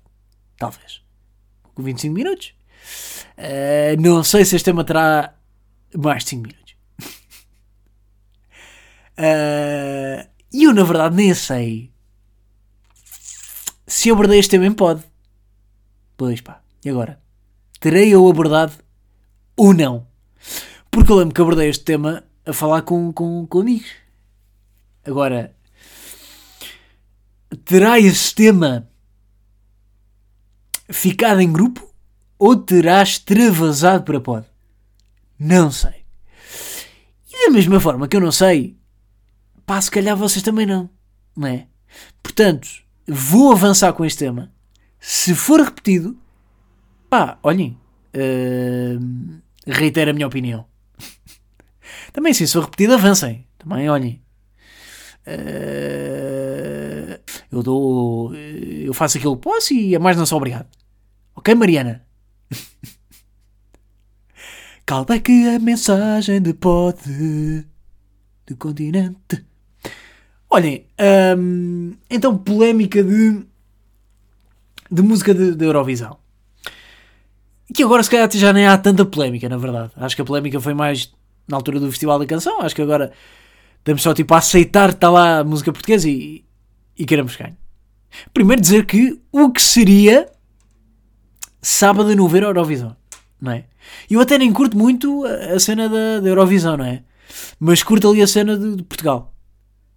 [0.58, 1.02] Talvez.
[1.76, 2.54] Com 25 minutos.
[3.38, 5.36] Uh, não sei se este tema terá
[5.96, 6.76] mais de 5 minutos.
[9.20, 11.92] uh, e eu, na verdade, nem sei
[13.86, 14.74] se abordei este tema em.
[16.18, 17.22] Pois pá, e agora?
[17.80, 18.74] Terei eu abordado
[19.56, 20.08] ou não?
[20.90, 23.92] Porque eu lembro que abordei este tema a falar com, com, com amigos.
[25.06, 25.56] Agora,
[27.64, 28.90] terá esse tema
[30.90, 31.88] ficado em grupo
[32.40, 34.48] ou terá extravasado para pod?
[35.40, 36.04] Não sei.
[37.32, 38.76] E da mesma forma que eu não sei,
[39.68, 40.90] pá, se calhar vocês também não,
[41.36, 41.68] não é?
[42.24, 42.68] Portanto,
[43.08, 44.52] vou avançar com este tema.
[45.00, 46.18] Se for repetido,
[47.10, 47.78] pá, olhem,
[48.16, 50.66] uh, reitero a minha opinião.
[52.14, 53.48] também, se for repetido, avancem.
[53.58, 54.22] Também, olhem.
[55.28, 57.20] Uh,
[57.52, 58.34] eu dou.
[58.36, 60.68] Eu faço aquilo que posso e a mais não sou obrigado.
[61.36, 62.06] Ok, Mariana?
[65.24, 67.66] que a mensagem de pote
[68.46, 69.46] do continente.
[70.50, 70.88] Olhem,
[71.38, 73.46] hum, então polémica de,
[74.92, 76.18] de música de, de Eurovisão.
[77.74, 79.92] Que agora se calhar já nem há tanta polémica, na verdade.
[79.98, 81.14] Acho que a polémica foi mais
[81.48, 82.62] na altura do Festival da Canção.
[82.62, 83.12] Acho que agora
[83.80, 86.46] estamos só tipo a aceitar que está lá a música portuguesa e,
[86.98, 87.58] e queremos ganho.
[88.34, 90.30] Primeiro dizer que o que seria
[91.62, 92.96] sábado não ver a Eurovisão,
[93.40, 93.66] não é?
[94.10, 97.04] Eu até nem curto muito a, cena da, da, Eurovisão, não é?
[97.60, 99.34] Mas curto ali a cena de, de Portugal.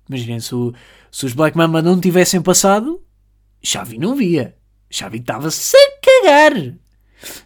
[0.08, 0.72] Imaginem, se, o,
[1.10, 3.00] se os Black Mamba não tivessem passado,
[3.62, 4.56] Xavi não via.
[4.90, 6.74] Xavi estava-se a cagar.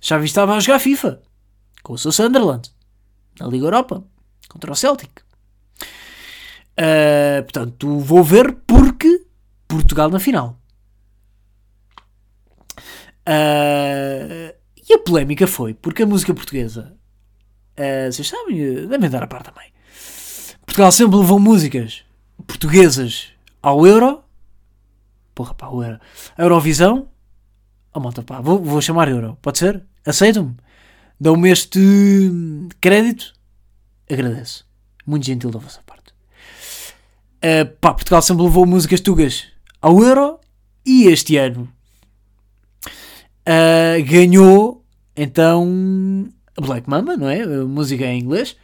[0.00, 1.22] Xavi estava a jogar FIFA
[1.82, 2.70] com o seu Sunderland
[3.38, 4.04] na Liga Europa
[4.48, 5.20] contra o Celtic.
[6.78, 9.26] Uh, portanto, vou ver porque
[9.68, 10.58] Portugal na final.
[13.26, 14.54] Uh,
[14.88, 16.96] e a polémica foi porque a música portuguesa,
[17.78, 19.72] uh, vocês sabem, devem dar a par também.
[20.66, 22.04] Portugal sempre levou músicas
[22.46, 23.28] portuguesas
[23.62, 24.24] ao Euro.
[25.34, 26.00] Porra, pá, o Euro.
[26.36, 27.08] A Eurovisão.
[27.94, 29.38] Oh, malta, pá, vou, vou chamar Euro.
[29.40, 29.82] Pode ser?
[30.04, 30.56] Aceitam-me?
[31.20, 31.80] Dão-me este
[32.80, 33.32] crédito?
[34.10, 34.66] Agradeço.
[35.06, 36.12] Muito gentil da vossa parte.
[37.36, 39.44] Uh, pá, Portugal sempre levou músicas tugas
[39.80, 40.40] ao Euro
[40.84, 41.68] e este ano
[43.46, 47.42] uh, ganhou então a Black Mamba, não é?
[47.42, 48.56] A música em inglês,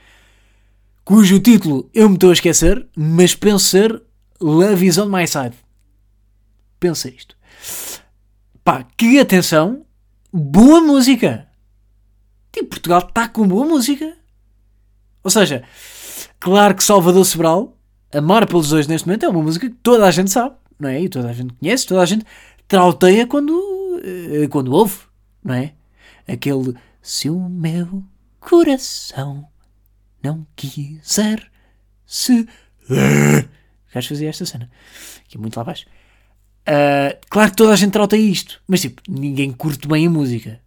[1.05, 4.03] cujo título eu me estou a esquecer, mas penso ser
[4.41, 5.55] Love is on my side.
[6.81, 7.37] Pensa isto.
[8.63, 9.85] Pá, que atenção,
[10.33, 11.49] boa música.
[12.53, 14.17] Tipo, Portugal está com boa música.
[15.23, 15.63] Ou seja,
[16.39, 17.77] claro que Salvador Sobral,
[18.13, 21.01] Amar pelos dois neste momento, é uma música que toda a gente sabe, não é?
[21.01, 22.27] E toda a gente conhece, toda a gente
[22.67, 24.99] trauteia quando, eh, quando ouve,
[25.45, 25.75] não é?
[26.27, 28.03] Aquele se o meu
[28.41, 29.49] coração
[30.23, 31.51] não quiser
[32.05, 32.49] se.
[33.93, 34.71] Queres fazer esta cena?
[35.25, 35.87] Aqui muito lá abaixo.
[36.69, 40.61] Uh, claro que toda a gente trauteia isto, mas tipo, ninguém curte bem a música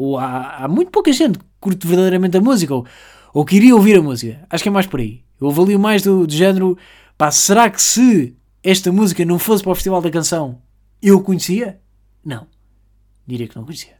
[0.00, 2.86] ou há, há muito pouca gente que curte verdadeiramente a música, ou,
[3.34, 4.46] ou queria ouvir a música.
[4.48, 5.22] Acho que é mais por aí.
[5.38, 6.78] Eu avalio mais do, do género,
[7.18, 10.62] pá, será que se esta música não fosse para o Festival da Canção,
[11.02, 11.80] eu conhecia?
[12.24, 12.46] Não.
[13.26, 13.94] Diria que não conhecia.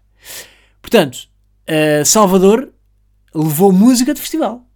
[0.80, 1.28] Portanto,
[1.68, 2.72] uh, Salvador
[3.34, 4.66] levou música de festival.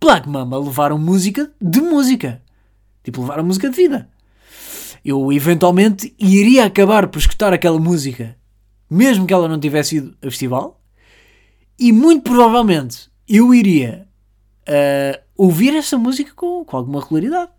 [0.00, 2.42] Black Mama levaram música de música.
[3.04, 4.10] Tipo, levaram música de vida.
[5.04, 8.36] Eu eventualmente iria acabar por escutar aquela música
[8.92, 10.78] mesmo que ela não tivesse ido a festival,
[11.78, 14.06] e muito provavelmente eu iria
[14.68, 17.50] uh, ouvir essa música com, com alguma regularidade.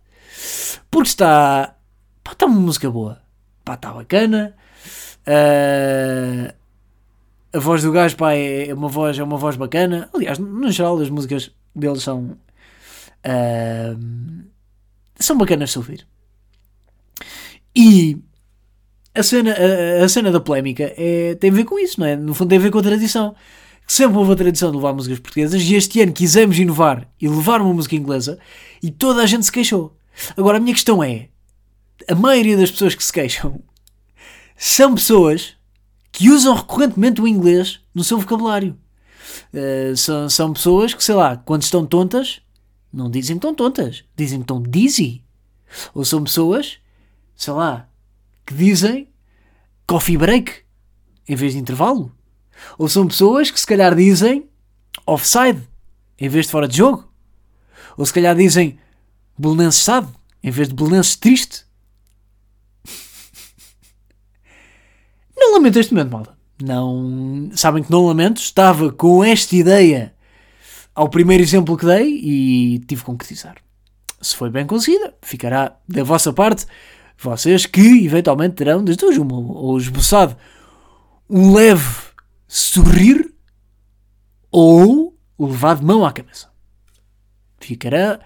[0.88, 1.74] Porque está.
[2.22, 3.20] Pá, está uma música boa.
[3.64, 4.54] Pá, está bacana.
[5.26, 6.54] Uh,
[7.52, 10.08] a voz do gajo pá, é uma voz, é uma voz bacana.
[10.14, 12.38] Aliás, no geral, as músicas deles são.
[13.26, 14.44] Uh,
[15.18, 16.06] são bacanas de ouvir.
[17.74, 18.18] E
[19.14, 22.16] a cena, a, a, cena da polémica é, tem a ver com isso, não é?
[22.16, 23.34] No fundo tem a ver com a tradição.
[23.86, 27.60] Sempre houve a tradição de levar músicas portuguesas e este ano quisemos inovar e levar
[27.60, 28.38] uma música inglesa
[28.82, 29.96] e toda a gente se queixou.
[30.36, 31.28] Agora a minha questão é:
[32.08, 33.60] a maioria das pessoas que se queixam
[34.56, 35.54] são pessoas
[36.10, 38.78] que usam recorrentemente o inglês no seu vocabulário.
[39.52, 42.40] Uh, são, são pessoas que, sei lá, quando estão tontas,
[42.92, 45.24] não dizem que estão tontas, dizem que estão dizzy.
[45.92, 46.78] Ou são pessoas,
[47.36, 47.88] sei lá,
[48.46, 49.08] que dizem
[49.86, 50.62] coffee break
[51.28, 52.12] em vez de intervalo.
[52.78, 54.48] Ou são pessoas que se calhar dizem
[55.06, 55.62] offside
[56.18, 57.12] em vez de fora de jogo.
[57.96, 58.78] Ou se calhar dizem
[59.36, 60.08] Belenenses sad
[60.42, 61.64] em vez de Belenenses triste.
[65.36, 66.34] Não lamento este momento, malta.
[66.62, 68.40] Não, sabem que não lamento.
[68.40, 70.14] Estava com esta ideia
[70.94, 73.56] ao primeiro exemplo que dei e tive que concretizar.
[74.20, 76.66] Se foi bem conseguida, ficará da vossa parte
[77.18, 80.36] vocês que eventualmente terão das duas uma, ou esboçado
[81.28, 82.04] um leve
[82.46, 83.32] sorrir
[84.50, 86.48] ou levado mão à cabeça.
[87.58, 88.20] Ficará,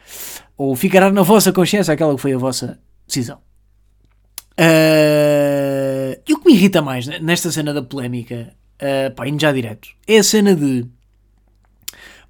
[0.57, 3.39] ou ficará na vossa consciência aquela que foi a vossa decisão.
[4.59, 9.53] Uh, e o que me irrita mais nesta cena da polémica, uh, pá, indo já
[9.53, 10.85] direto, é a cena de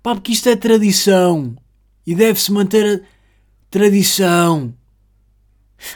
[0.03, 1.57] pá, porque isto é tradição
[2.07, 3.07] e deve-se manter a
[3.71, 4.75] tradição.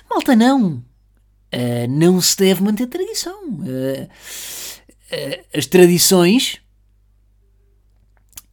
[0.08, 0.84] Malta, não.
[1.54, 3.44] Uh, não se deve manter tradição.
[3.44, 6.60] Uh, uh, as tradições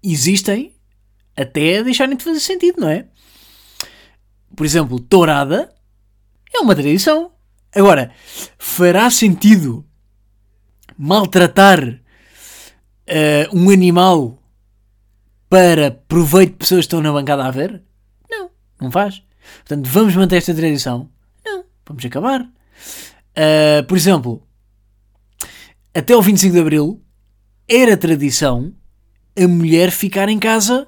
[0.03, 0.75] existem
[1.35, 3.07] até deixarem de fazer sentido, não é?
[4.55, 5.73] Por exemplo, tourada
[6.53, 7.31] é uma tradição.
[7.73, 8.11] Agora,
[8.57, 9.85] fará sentido
[10.97, 12.01] maltratar
[13.53, 14.43] um animal
[15.47, 17.81] para proveito de pessoas que estão na bancada a ver?
[18.29, 19.23] Não, não faz.
[19.59, 21.09] Portanto, vamos manter esta tradição
[21.89, 22.41] Vamos acabar.
[22.41, 24.47] Uh, por exemplo,
[25.93, 27.03] até o 25 de Abril
[27.67, 28.73] era tradição
[29.35, 30.87] a mulher ficar em casa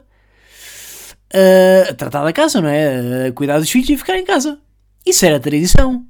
[1.34, 3.28] uh, a tratar da casa, não é?
[3.28, 4.60] A cuidar dos filhos e ficar em casa.
[5.04, 6.06] Isso era tradição.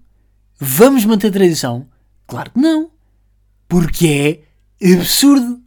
[0.59, 1.87] Vamos manter tradição?
[2.27, 2.91] Claro que não.
[3.69, 4.43] Porque
[4.81, 5.61] é absurdo.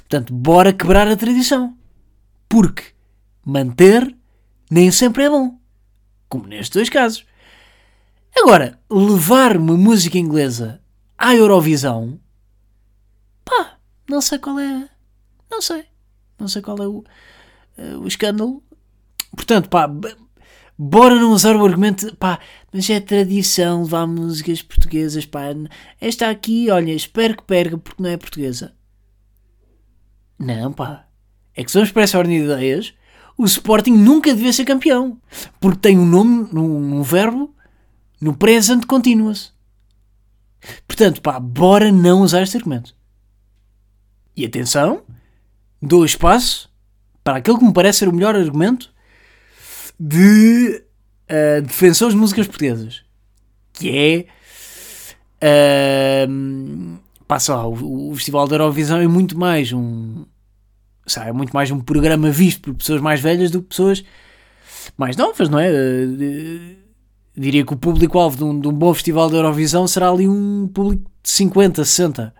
[0.00, 1.74] Portanto, bora quebrar a tradição.
[2.46, 2.82] Porque
[3.42, 4.14] manter
[4.70, 5.58] nem sempre é bom.
[6.28, 7.24] Como nestes dois casos.
[8.36, 10.80] Agora, levar uma música inglesa
[11.16, 12.20] à Eurovisão,
[13.44, 14.88] pá, não sei qual é.
[15.50, 15.84] Não sei.
[16.38, 17.04] Não sei qual é o,
[17.78, 18.62] uh, o escândalo.
[19.34, 19.90] Portanto, pá,
[20.78, 22.38] bora não usar o argumento, pá,
[22.72, 25.46] mas é tradição levar músicas portuguesas, pá.
[26.00, 28.72] Esta aqui, olha, espero que perca porque não é portuguesa.
[30.38, 31.06] Não, pá.
[31.54, 32.94] É que se vamos para essa ordem de ideias,
[33.36, 35.20] o Sporting nunca devia ser campeão.
[35.60, 37.52] Porque tem um nome, num, verbo,
[38.20, 39.52] no present continuous.
[40.86, 42.94] Portanto, pá, bora não usar este argumento.
[44.36, 45.02] E atenção,
[45.80, 46.70] dou espaço
[47.22, 48.90] para aquele que me parece ser o melhor argumento
[49.98, 50.82] de
[51.28, 53.04] uh, defensores de músicas portuguesas.
[53.72, 54.26] Que
[55.40, 56.26] é.
[56.26, 60.24] Uh, passa lá, o, o, Festival da Eurovisão é muito mais um.
[61.06, 64.04] Sabe, é muito mais um programa visto por pessoas mais velhas do que pessoas
[64.96, 65.70] mais novas, não é?
[65.70, 66.87] Uh,
[67.38, 70.68] diria que o público-alvo de, um, de um bom festival da Eurovisão será ali um
[70.68, 72.34] público de 50, 60.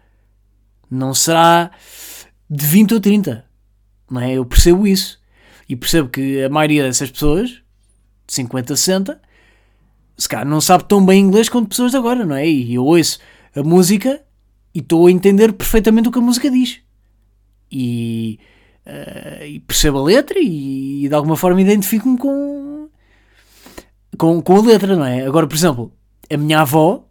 [0.90, 1.70] Não será
[2.48, 3.44] de 20 ou 30.
[4.10, 4.32] Não é?
[4.34, 5.18] Eu percebo isso.
[5.68, 7.50] E percebo que a maioria dessas pessoas,
[8.26, 9.20] de 50, 60,
[10.16, 12.48] se calhar não sabe tão bem inglês quanto pessoas de agora, não é?
[12.48, 13.18] E eu ouço
[13.54, 14.20] a música
[14.74, 16.80] e estou a entender perfeitamente o que a música diz.
[17.70, 18.40] E,
[18.86, 22.57] uh, e percebo a letra e, e de alguma forma identifico-me com,
[24.18, 25.24] com, com a letra, não é?
[25.24, 25.92] Agora, por exemplo,
[26.30, 27.08] a minha avó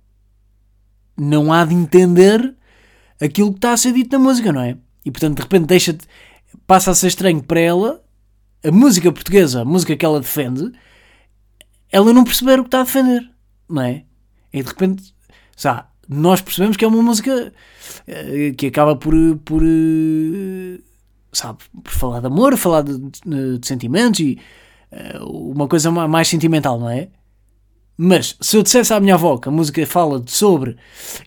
[1.18, 2.56] não há de entender
[3.20, 4.78] aquilo que está a ser dito na música, não é?
[5.04, 5.98] E portanto, de repente, deixa
[6.66, 8.04] passa a ser estranho para ela
[8.64, 10.72] a música portuguesa, a música que ela defende,
[11.92, 13.30] ela não perceber o que está a defender,
[13.70, 14.04] não é?
[14.52, 15.14] E de repente,
[15.56, 17.54] sabe, nós percebemos que é uma música
[18.08, 19.14] uh, que acaba por,
[19.46, 20.84] por uh,
[21.32, 24.40] sabe, por falar de amor, falar de, de, de sentimentos e
[25.22, 27.10] uma coisa mais sentimental, não é?
[27.98, 30.78] Mas se eu dissesse à minha avó que a música fala sobre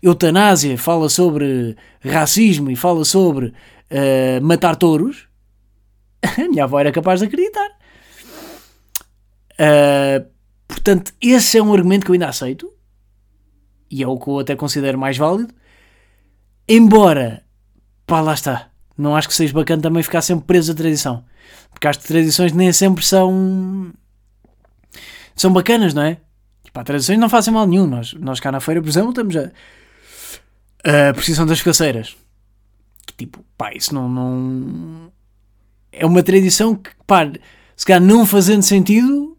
[0.00, 5.28] eutanásia, fala sobre racismo e fala sobre uh, matar touros,
[6.22, 7.68] a minha avó era capaz de acreditar.
[9.54, 10.24] Uh,
[10.68, 12.72] portanto, esse é um argumento que eu ainda aceito
[13.90, 15.52] e é o que eu até considero mais válido.
[16.68, 17.42] Embora,
[18.06, 18.69] pá, lá está.
[19.00, 21.24] Não acho que seja bacana também ficar sempre preso à tradição.
[21.70, 23.92] Porque as tradições nem sempre são.
[25.34, 26.18] são bacanas, não é?
[26.64, 27.86] Tipo, tradições não fazem mal nenhum.
[27.86, 29.50] Nós, nós cá na feira, por exemplo, temos a,
[31.08, 32.16] a precisão das caceiras.
[33.06, 35.12] Que tipo, pá, isso não, não.
[35.90, 37.30] É uma tradição que, pá,
[37.76, 39.36] se calhar não fazendo sentido,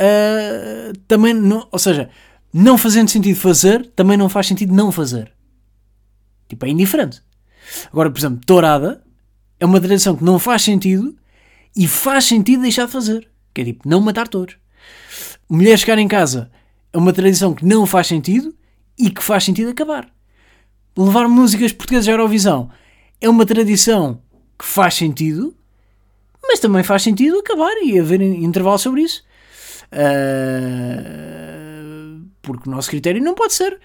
[0.00, 1.68] uh, também não.
[1.70, 2.10] Ou seja,
[2.52, 5.32] não fazendo sentido fazer, também não faz sentido não fazer.
[6.48, 7.22] Tipo, é indiferente.
[7.90, 9.02] Agora, por exemplo, tourada
[9.58, 11.16] é uma tradição que não faz sentido
[11.74, 13.28] e faz sentido deixar de fazer.
[13.54, 14.56] Que é tipo, não matar touros.
[15.48, 16.50] Mulher chegar em casa
[16.92, 18.54] é uma tradição que não faz sentido
[18.98, 20.08] e que faz sentido acabar.
[20.96, 22.70] Levar músicas portuguesas à Eurovisão
[23.20, 24.22] é uma tradição
[24.58, 25.54] que faz sentido,
[26.42, 29.22] mas também faz sentido acabar e haver intervalo sobre isso.
[29.92, 30.86] Uh,
[32.40, 33.78] porque o nosso critério não pode ser.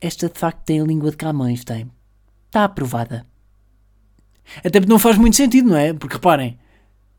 [0.00, 1.90] Esta de facto tem a língua de Camões, tem.
[2.52, 3.24] Está aprovada.
[4.58, 5.94] Até porque não faz muito sentido, não é?
[5.94, 6.58] Porque reparem,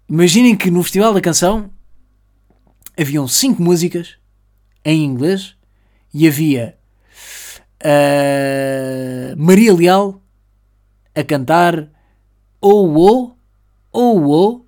[0.08, 1.72] imaginem que no Festival da Canção
[2.96, 4.20] haviam cinco músicas
[4.86, 5.56] em inglês
[6.14, 6.78] e havia
[7.82, 10.22] uh, Maria Leal
[11.16, 11.90] a cantar
[12.62, 13.36] Oh oh,
[13.92, 14.66] oh oh,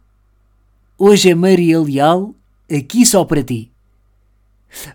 [0.97, 2.34] hoje é Maria Leal
[2.75, 3.71] aqui só para ti.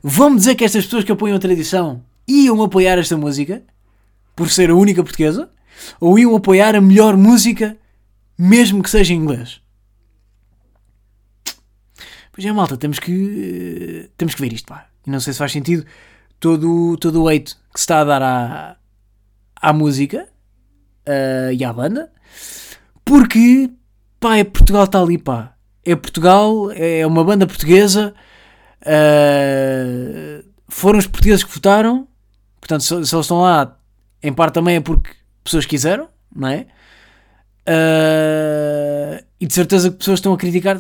[0.03, 3.63] Vão-me dizer que estas pessoas que apoiam a tradição iam apoiar esta música
[4.35, 5.49] por ser a única portuguesa?
[6.01, 7.77] Ou iam apoiar a melhor música
[8.39, 9.61] mesmo que seja em inglês?
[12.33, 14.87] Pois é, malta, temos que, uh, temos que ver isto, pá.
[15.07, 15.85] Não sei se faz sentido
[16.39, 18.77] todo, todo o hate que se está a dar à,
[19.61, 20.27] à música
[21.07, 22.11] uh, e à banda,
[23.05, 23.71] porque
[24.19, 25.55] pá, é Portugal está ali, pá.
[25.85, 28.15] É Portugal, é uma banda portuguesa.
[28.83, 32.09] Uh, foram os portugueses que votaram,
[32.59, 33.77] portanto, se, se, eles estão lá,
[34.23, 35.11] em parte também é porque
[35.45, 36.67] pessoas quiseram, não é?
[37.69, 40.79] Uh, e de certeza que pessoas estão a criticar,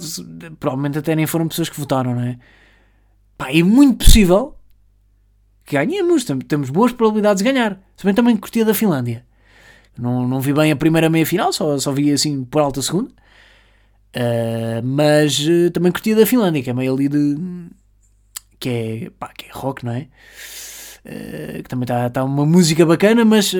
[0.58, 2.38] provavelmente até nem foram pessoas que votaram, não é?
[3.36, 4.56] Pá, é muito possível
[5.64, 7.80] que ganhemos, temos boas probabilidades de ganhar.
[8.02, 9.24] Bem também curtia da Finlândia.
[9.96, 13.10] Não, não vi bem a primeira meia final, só, só vi assim por alta segunda.
[14.16, 17.36] Uh, mas uh, também curtia da Finlândia, que é meio ali de.
[18.58, 19.10] que é.
[19.10, 20.08] pá, que é rock, não é?
[21.04, 23.54] Uh, que também está tá uma música bacana, mas.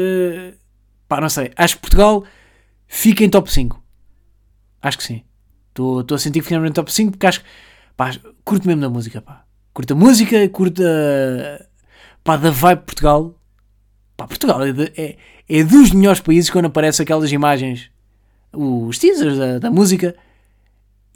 [1.11, 1.53] Pá, não sei.
[1.57, 2.25] Acho que Portugal
[2.87, 3.83] fica em top 5.
[4.81, 5.23] Acho que sim.
[5.69, 7.47] Estou a sentir que finalmente top 5 porque acho que.
[7.97, 8.11] pá,
[8.45, 11.69] curto mesmo da música, pá curta música, curta
[12.25, 13.35] pá, da vibe Portugal.
[14.17, 15.17] Pá, Portugal é, é,
[15.49, 17.91] é, dos melhores países quando aparecem aquelas imagens,
[18.53, 20.15] os teasers da, da música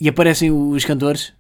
[0.01, 1.33] e aparecem os cantores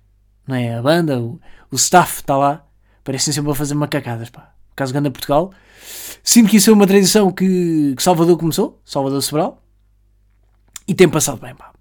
[0.46, 0.74] não é?
[0.74, 1.40] A banda, o,
[1.70, 2.66] o staff está lá,
[3.02, 4.53] parecem sempre a fazer macacadas, pá.
[4.74, 5.52] Caso Ganda Portugal.
[6.22, 9.62] Sinto que isso é uma tradição que, que Salvador começou, Salvador Sobral,
[10.86, 11.72] e tem passado bem, pá.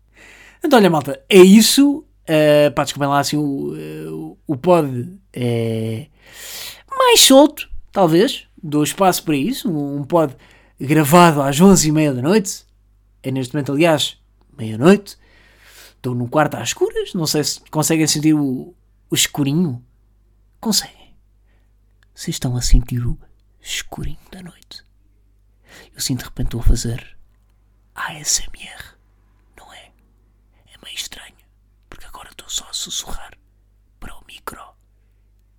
[0.64, 2.06] Então, olha, malta, é isso.
[2.24, 6.08] Uh, pá, desculpem lá assim, o, uh, o pod é
[6.90, 8.48] mais solto, talvez.
[8.62, 9.70] Dou espaço para isso.
[9.70, 10.36] Um pod
[10.80, 12.66] gravado às 11h30 da noite.
[13.22, 14.18] É neste momento, aliás,
[14.58, 15.18] meia-noite.
[15.96, 17.14] Estou num quarto às escuras.
[17.14, 18.74] Não sei se conseguem sentir o,
[19.10, 19.84] o escurinho.
[20.60, 21.03] Conseguem.
[22.14, 23.18] Vocês estão a sentir o
[23.62, 24.84] escurinho da noite.
[25.94, 27.18] Eu sinto de repente estou a fazer
[27.96, 28.94] ASMR
[30.84, 31.36] meio estranho,
[31.90, 33.34] porque agora estou só a sussurrar
[34.00, 34.76] para o micro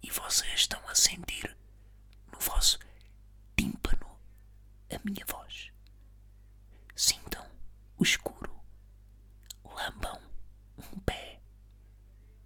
[0.02, 1.56] e vocês estão a sentir
[2.32, 2.78] no vosso
[3.56, 4.06] tímpano
[4.90, 5.70] a minha voz.
[6.94, 7.44] Sintam
[7.98, 8.54] o escuro,
[9.64, 10.20] lambam
[10.78, 11.40] um pé,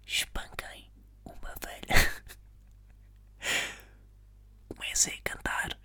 [0.05, 0.89] espanquem
[1.25, 2.09] uma velha.
[5.07, 5.79] A cantar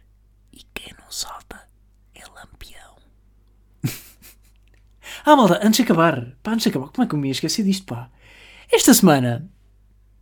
[0.53, 1.69] e quem não salta
[2.15, 2.97] é lampião.
[5.25, 7.33] Ah, malta, antes de acabar, pá, antes de acabar, como é que eu me ia
[7.33, 8.11] esquecer disto, pá?
[8.71, 9.49] Esta semana,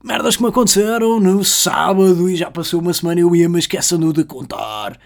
[0.04, 4.12] merdas que me aconteceram no sábado e já passou uma semana e eu ia-me esquecendo
[4.12, 5.00] de contar.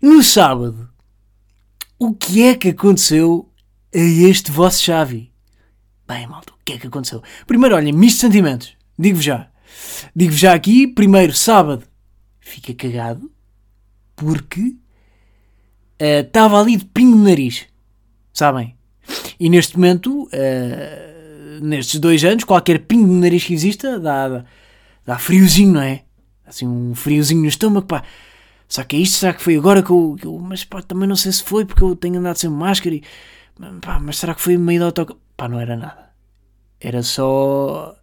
[0.00, 0.88] No sábado,
[1.98, 3.52] o que é que aconteceu
[3.92, 5.32] a este vosso chave?
[6.06, 7.22] Bem, malta, o que é que aconteceu?
[7.46, 8.76] Primeiro, olhem, misto de sentimentos.
[8.96, 9.50] Digo-vos já.
[10.14, 11.84] Digo-vos já aqui, primeiro, sábado,
[12.44, 13.30] fica cagado,
[14.14, 14.76] porque
[15.98, 17.66] estava uh, ali de pingo no nariz.
[18.32, 18.76] Sabem?
[19.40, 24.44] E neste momento, uh, nestes dois anos, qualquer pingo no nariz que exista dá, dá,
[25.04, 26.04] dá friozinho, não é?
[26.46, 28.04] Assim, um friozinho no estômago, pá.
[28.68, 29.16] Será que é isto?
[29.16, 31.64] Será que foi agora que eu, que eu, Mas pá, também não sei se foi
[31.64, 33.02] porque eu tenho andado sem máscara e.
[33.80, 35.20] Pá, mas será que foi meio de autocarro?
[35.36, 36.10] Pá, não era nada.
[36.80, 37.96] Era só.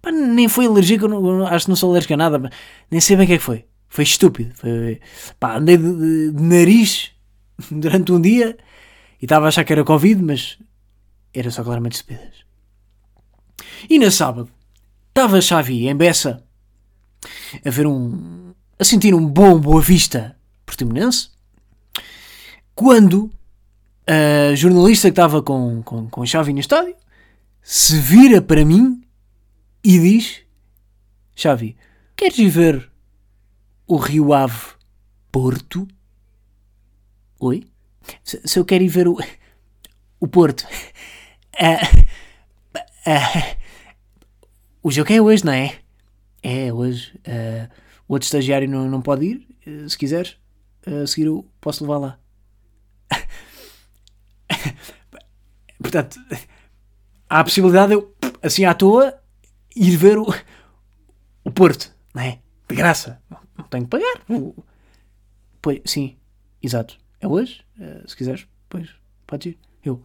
[0.00, 2.50] Pá, nem foi alérgico, não, acho que não sou alérgico a nada,
[2.90, 3.64] nem sei bem o que é que foi.
[3.88, 4.54] Foi estúpido.
[4.54, 5.00] Foi,
[5.38, 7.12] pá, andei de, de, de nariz
[7.70, 8.56] durante um dia
[9.20, 10.58] e estava a achar que era Covid, mas
[11.32, 12.44] era só claramente estupidez.
[13.88, 14.48] E na sábado,
[15.08, 16.42] estava Xavi em Bessa
[17.64, 18.52] a ver um.
[18.78, 21.30] a sentir um bom Boa Vista portimonense,
[22.74, 23.30] quando
[24.06, 26.94] a jornalista que estava com, com, com Xavi no estádio
[27.62, 29.00] se vira para mim
[29.86, 30.42] e diz:
[31.36, 31.76] Xavi,
[32.16, 32.90] queres ir ver
[33.86, 34.74] o Rio Ave
[35.30, 35.86] Porto?
[37.38, 37.64] Oi?
[38.24, 39.16] Se, se eu quero ir ver o,
[40.18, 40.66] o Porto.
[41.54, 42.00] Uh,
[43.06, 43.56] uh,
[44.82, 45.78] o jogo é hoje, não é?
[46.42, 47.16] É hoje.
[47.18, 47.72] Uh,
[48.08, 49.46] o outro estagiário não, não pode ir.
[49.88, 50.36] se quiseres,
[50.84, 52.18] a seguir eu posso levar lá.
[55.78, 56.18] Portanto,
[57.30, 59.22] há a possibilidade de eu, assim à toa,
[59.76, 60.26] ir ver o,
[61.44, 62.40] o Porto, não é?
[62.68, 63.22] De graça.
[63.30, 64.24] Não, tenho que pagar.
[65.60, 66.16] Pois, sim,
[66.62, 66.98] exato.
[67.20, 67.62] É hoje?
[67.78, 68.88] Uh, se quiseres, pois,
[69.26, 69.58] pode ir.
[69.84, 70.02] Eu.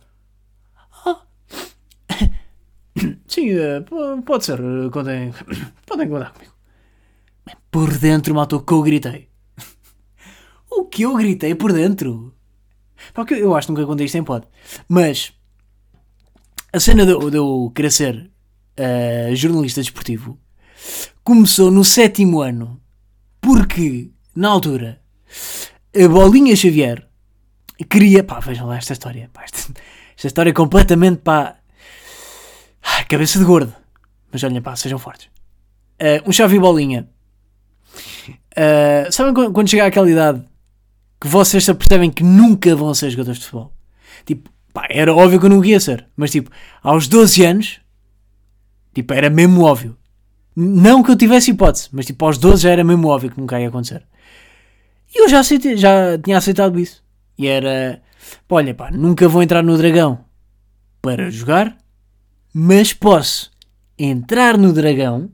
[1.05, 1.21] Ah.
[3.27, 4.59] Sim, uh, pode ser.
[4.91, 5.33] Contem,
[5.85, 6.53] podem contar comigo.
[7.71, 9.29] Por dentro, matou que eu gritei.
[10.69, 12.35] o que eu gritei por dentro?
[13.13, 14.47] Porque eu acho que nunca contei isto em pod.
[14.87, 15.33] Mas
[16.71, 18.30] a cena de, de eu ser
[18.79, 20.39] uh, jornalista desportivo
[21.23, 22.79] começou no sétimo ano.
[23.39, 25.01] Porque, na altura,
[25.95, 27.07] a Bolinha Xavier
[27.89, 28.23] queria.
[28.23, 29.29] Pá, vejam lá esta história.
[29.33, 29.73] Pá, esta,
[30.15, 31.55] esta, história é completamente pá.
[33.09, 33.73] Cabeça de gordo.
[34.31, 35.27] Mas olhem, pá, sejam fortes.
[36.01, 37.09] Uh, um Xavi Bolinha.
[38.51, 40.43] Uh, sabem quando, quando chegar àquela idade
[41.19, 41.73] que vocês se
[42.15, 43.73] que nunca vão ser jogadores de futebol?
[44.25, 46.07] Tipo, pá, era óbvio que eu não ia ser.
[46.15, 46.49] Mas tipo,
[46.81, 47.80] aos 12 anos,
[48.93, 49.97] tipo, era mesmo óbvio.
[50.55, 53.59] Não que eu tivesse hipótese, mas tipo, aos 12 já era mesmo óbvio que nunca
[53.59, 54.05] ia acontecer.
[55.13, 57.03] E eu já, aceitei, já tinha aceitado isso.
[57.37, 58.01] E era,
[58.47, 60.25] pá, olha pá, nunca vou entrar no Dragão
[61.01, 61.77] para jogar,
[62.53, 63.51] mas posso
[63.97, 65.31] entrar no Dragão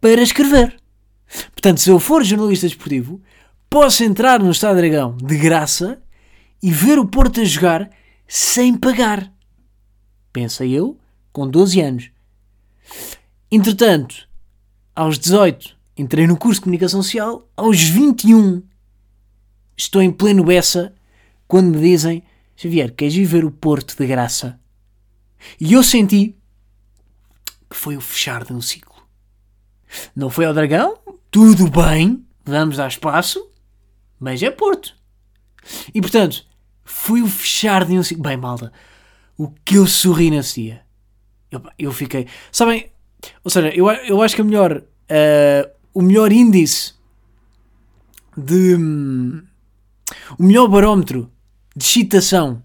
[0.00, 0.76] para escrever.
[1.52, 3.20] Portanto, se eu for jornalista desportivo,
[3.68, 6.00] posso entrar no Estado Dragão de graça
[6.62, 7.90] e ver o Porto a jogar
[8.26, 9.32] sem pagar.
[10.32, 10.98] Pensei eu,
[11.32, 12.10] com 12 anos.
[13.50, 14.28] Entretanto,
[14.94, 18.62] aos 18, entrei no curso de comunicação social, aos 21
[19.76, 20.94] estou em pleno Bessa
[21.46, 22.22] quando me dizem
[22.56, 24.58] Xavier, queres ir ver o Porto de graça?
[25.60, 26.36] E eu senti
[27.70, 28.96] que foi o fechar de um ciclo.
[30.14, 30.98] Não foi ao Dragão,
[31.30, 33.48] tudo bem, vamos dar espaço,
[34.18, 34.96] mas é Porto.
[35.94, 36.44] E portanto,
[36.84, 38.24] foi o fechar de um ciclo.
[38.24, 38.72] Bem, malta,
[39.36, 40.87] o que eu sorri nesse dia.
[41.50, 42.26] Eu, eu fiquei.
[42.52, 42.90] Sabem,
[43.42, 46.94] ou seja, eu, eu acho que a melhor, uh, o melhor índice
[48.36, 48.76] de.
[48.76, 49.42] Um,
[50.38, 51.30] o melhor barómetro
[51.76, 52.62] de excitação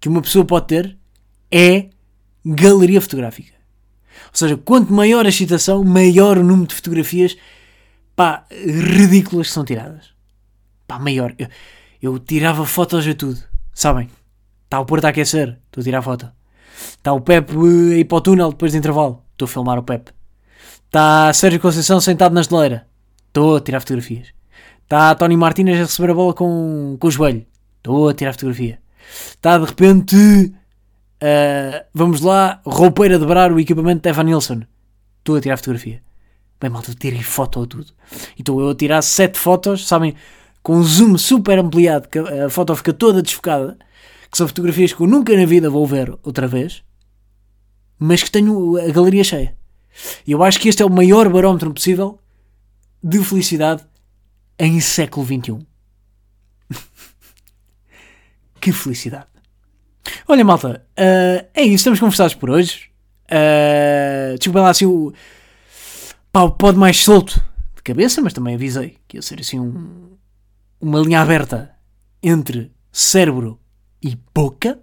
[0.00, 0.98] que uma pessoa pode ter
[1.50, 1.88] é
[2.44, 3.52] galeria fotográfica.
[4.26, 7.36] Ou seja, quanto maior a excitação, maior o número de fotografias
[8.14, 10.12] pá, ridículas que são tiradas.
[10.86, 11.34] Pá, maior.
[11.38, 11.48] Eu,
[12.02, 13.42] eu tirava fotos a tudo,
[13.72, 14.10] sabem?
[14.64, 16.30] Está o Porto a aquecer, estou a tirar foto.
[16.96, 19.82] Está o Pep a ir para o túnel depois do intervalo, estou a filmar o
[19.82, 20.10] Pep.
[20.86, 22.86] Está Sérgio Conceição sentado na geleira,
[23.26, 24.28] estou a tirar fotografias.
[24.82, 27.44] Está Tony Martínez a receber a bola com, com o joelho,
[27.76, 28.78] estou a tirar fotografia.
[29.30, 34.62] Está de repente, uh, vamos lá, roupeiro a dobrar o equipamento de Evan Nilsson,
[35.18, 36.02] estou a tirar fotografia.
[36.60, 37.86] Bem, malta, tirei foto a tudo.
[38.36, 40.14] E estou eu a tirar sete fotos, sabem,
[40.62, 43.78] com um zoom super ampliado, que a foto fica toda desfocada,
[44.30, 46.82] que são fotografias que eu nunca na vida vou ver outra vez,
[47.98, 49.56] mas que tenho a galeria cheia.
[50.26, 52.18] E eu acho que este é o maior barómetro possível
[53.02, 53.84] de felicidade
[54.58, 55.66] em século XXI.
[58.60, 59.26] que felicidade.
[60.26, 62.90] Olha, malta, uh, é isso, estamos conversados por hoje.
[63.26, 65.12] Uh, desculpa lá assim o
[66.32, 67.42] pá, pode mais solto
[67.76, 70.16] de cabeça, mas também avisei que ia ser assim um,
[70.80, 71.74] uma linha aberta
[72.22, 73.60] entre cérebro
[74.02, 74.78] e boca.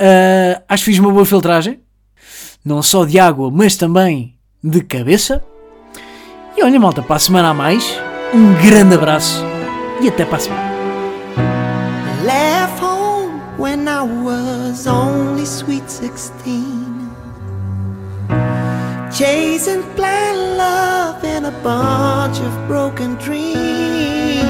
[0.00, 1.80] Uh, acho que fiz uma boa filtragem,
[2.64, 5.42] não só de água, mas também de cabeça.
[6.56, 7.98] E olha, malta, para a semana a mais,
[8.34, 9.42] um grande abraço
[10.00, 10.72] e até para a semana.
[12.24, 16.92] Left home when I was only sweet 16
[19.12, 24.40] Chasing blind love and a bunch of broken dreams.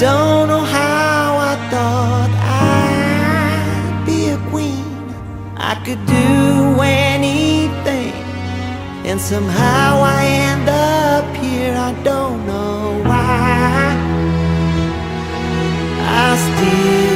[0.00, 1.07] Don't know how
[5.88, 8.12] could do anything,
[9.06, 11.74] and somehow I end up here.
[11.74, 13.96] I don't know why.
[16.22, 17.07] I still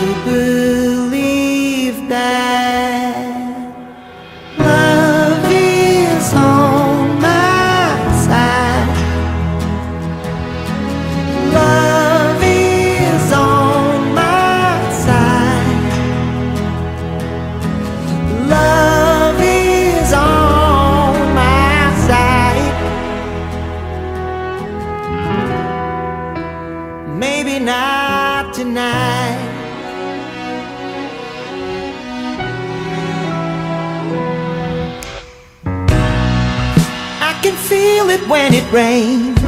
[38.32, 39.38] when it rains.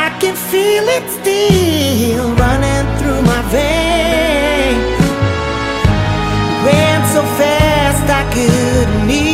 [0.00, 5.00] I can feel it still running through my veins.
[6.66, 9.27] Ran so fast I couldn't even